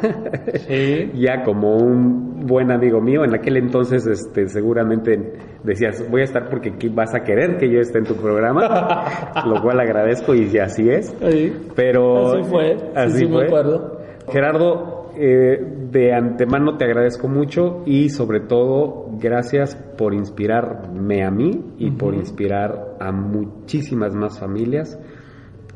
Sí. 0.66 1.10
ya 1.14 1.42
como 1.44 1.76
un 1.76 2.46
buen 2.46 2.70
amigo 2.70 3.00
mío, 3.00 3.24
en 3.24 3.34
aquel 3.34 3.56
entonces 3.56 4.06
este, 4.06 4.48
seguramente 4.48 5.32
decías, 5.62 6.08
voy 6.10 6.22
a 6.22 6.24
estar 6.24 6.48
porque 6.48 6.72
vas 6.90 7.14
a 7.14 7.20
querer 7.20 7.56
que 7.58 7.70
yo 7.70 7.80
esté 7.80 7.98
en 7.98 8.04
tu 8.04 8.14
programa, 8.14 9.04
lo 9.46 9.60
cual 9.62 9.80
agradezco 9.80 10.34
y 10.34 10.56
así 10.58 10.88
es. 10.88 11.14
Sí. 11.30 11.52
Pero 11.74 12.32
Así 12.32 12.50
fue, 12.50 12.78
sí, 12.78 12.84
así 12.94 13.18
sí 13.18 13.26
fue. 13.26 13.46
Acuerdo. 13.60 13.98
Gerardo, 14.30 15.10
eh, 15.16 15.58
de 15.90 16.12
antemano 16.12 16.76
te 16.76 16.84
agradezco 16.84 17.28
mucho 17.28 17.82
y 17.86 18.10
sobre 18.10 18.40
todo 18.40 19.06
gracias 19.18 19.74
por 19.96 20.14
inspirarme 20.14 21.24
a 21.24 21.30
mí 21.30 21.74
y 21.78 21.90
por 21.90 22.14
inspirar 22.14 22.96
a 23.00 23.10
muchísimas 23.10 24.14
más 24.14 24.38
familias 24.38 24.98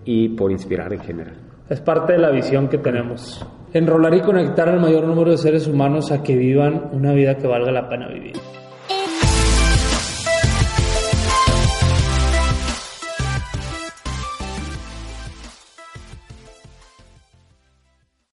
y 0.04 0.30
por 0.30 0.52
inspirar 0.52 0.92
en 0.92 1.00
general. 1.00 1.36
Es 1.68 1.80
parte 1.80 2.12
de 2.12 2.18
la 2.18 2.30
visión 2.30 2.68
que 2.68 2.78
tenemos. 2.78 3.46
Enrolar 3.72 4.14
y 4.14 4.20
conectar 4.20 4.68
al 4.68 4.80
mayor 4.80 5.06
número 5.06 5.30
de 5.30 5.38
seres 5.38 5.66
humanos 5.66 6.12
a 6.12 6.22
que 6.22 6.36
vivan 6.36 6.90
una 6.92 7.12
vida 7.12 7.36
que 7.36 7.46
valga 7.46 7.72
la 7.72 7.88
pena 7.88 8.08
vivir. 8.08 8.34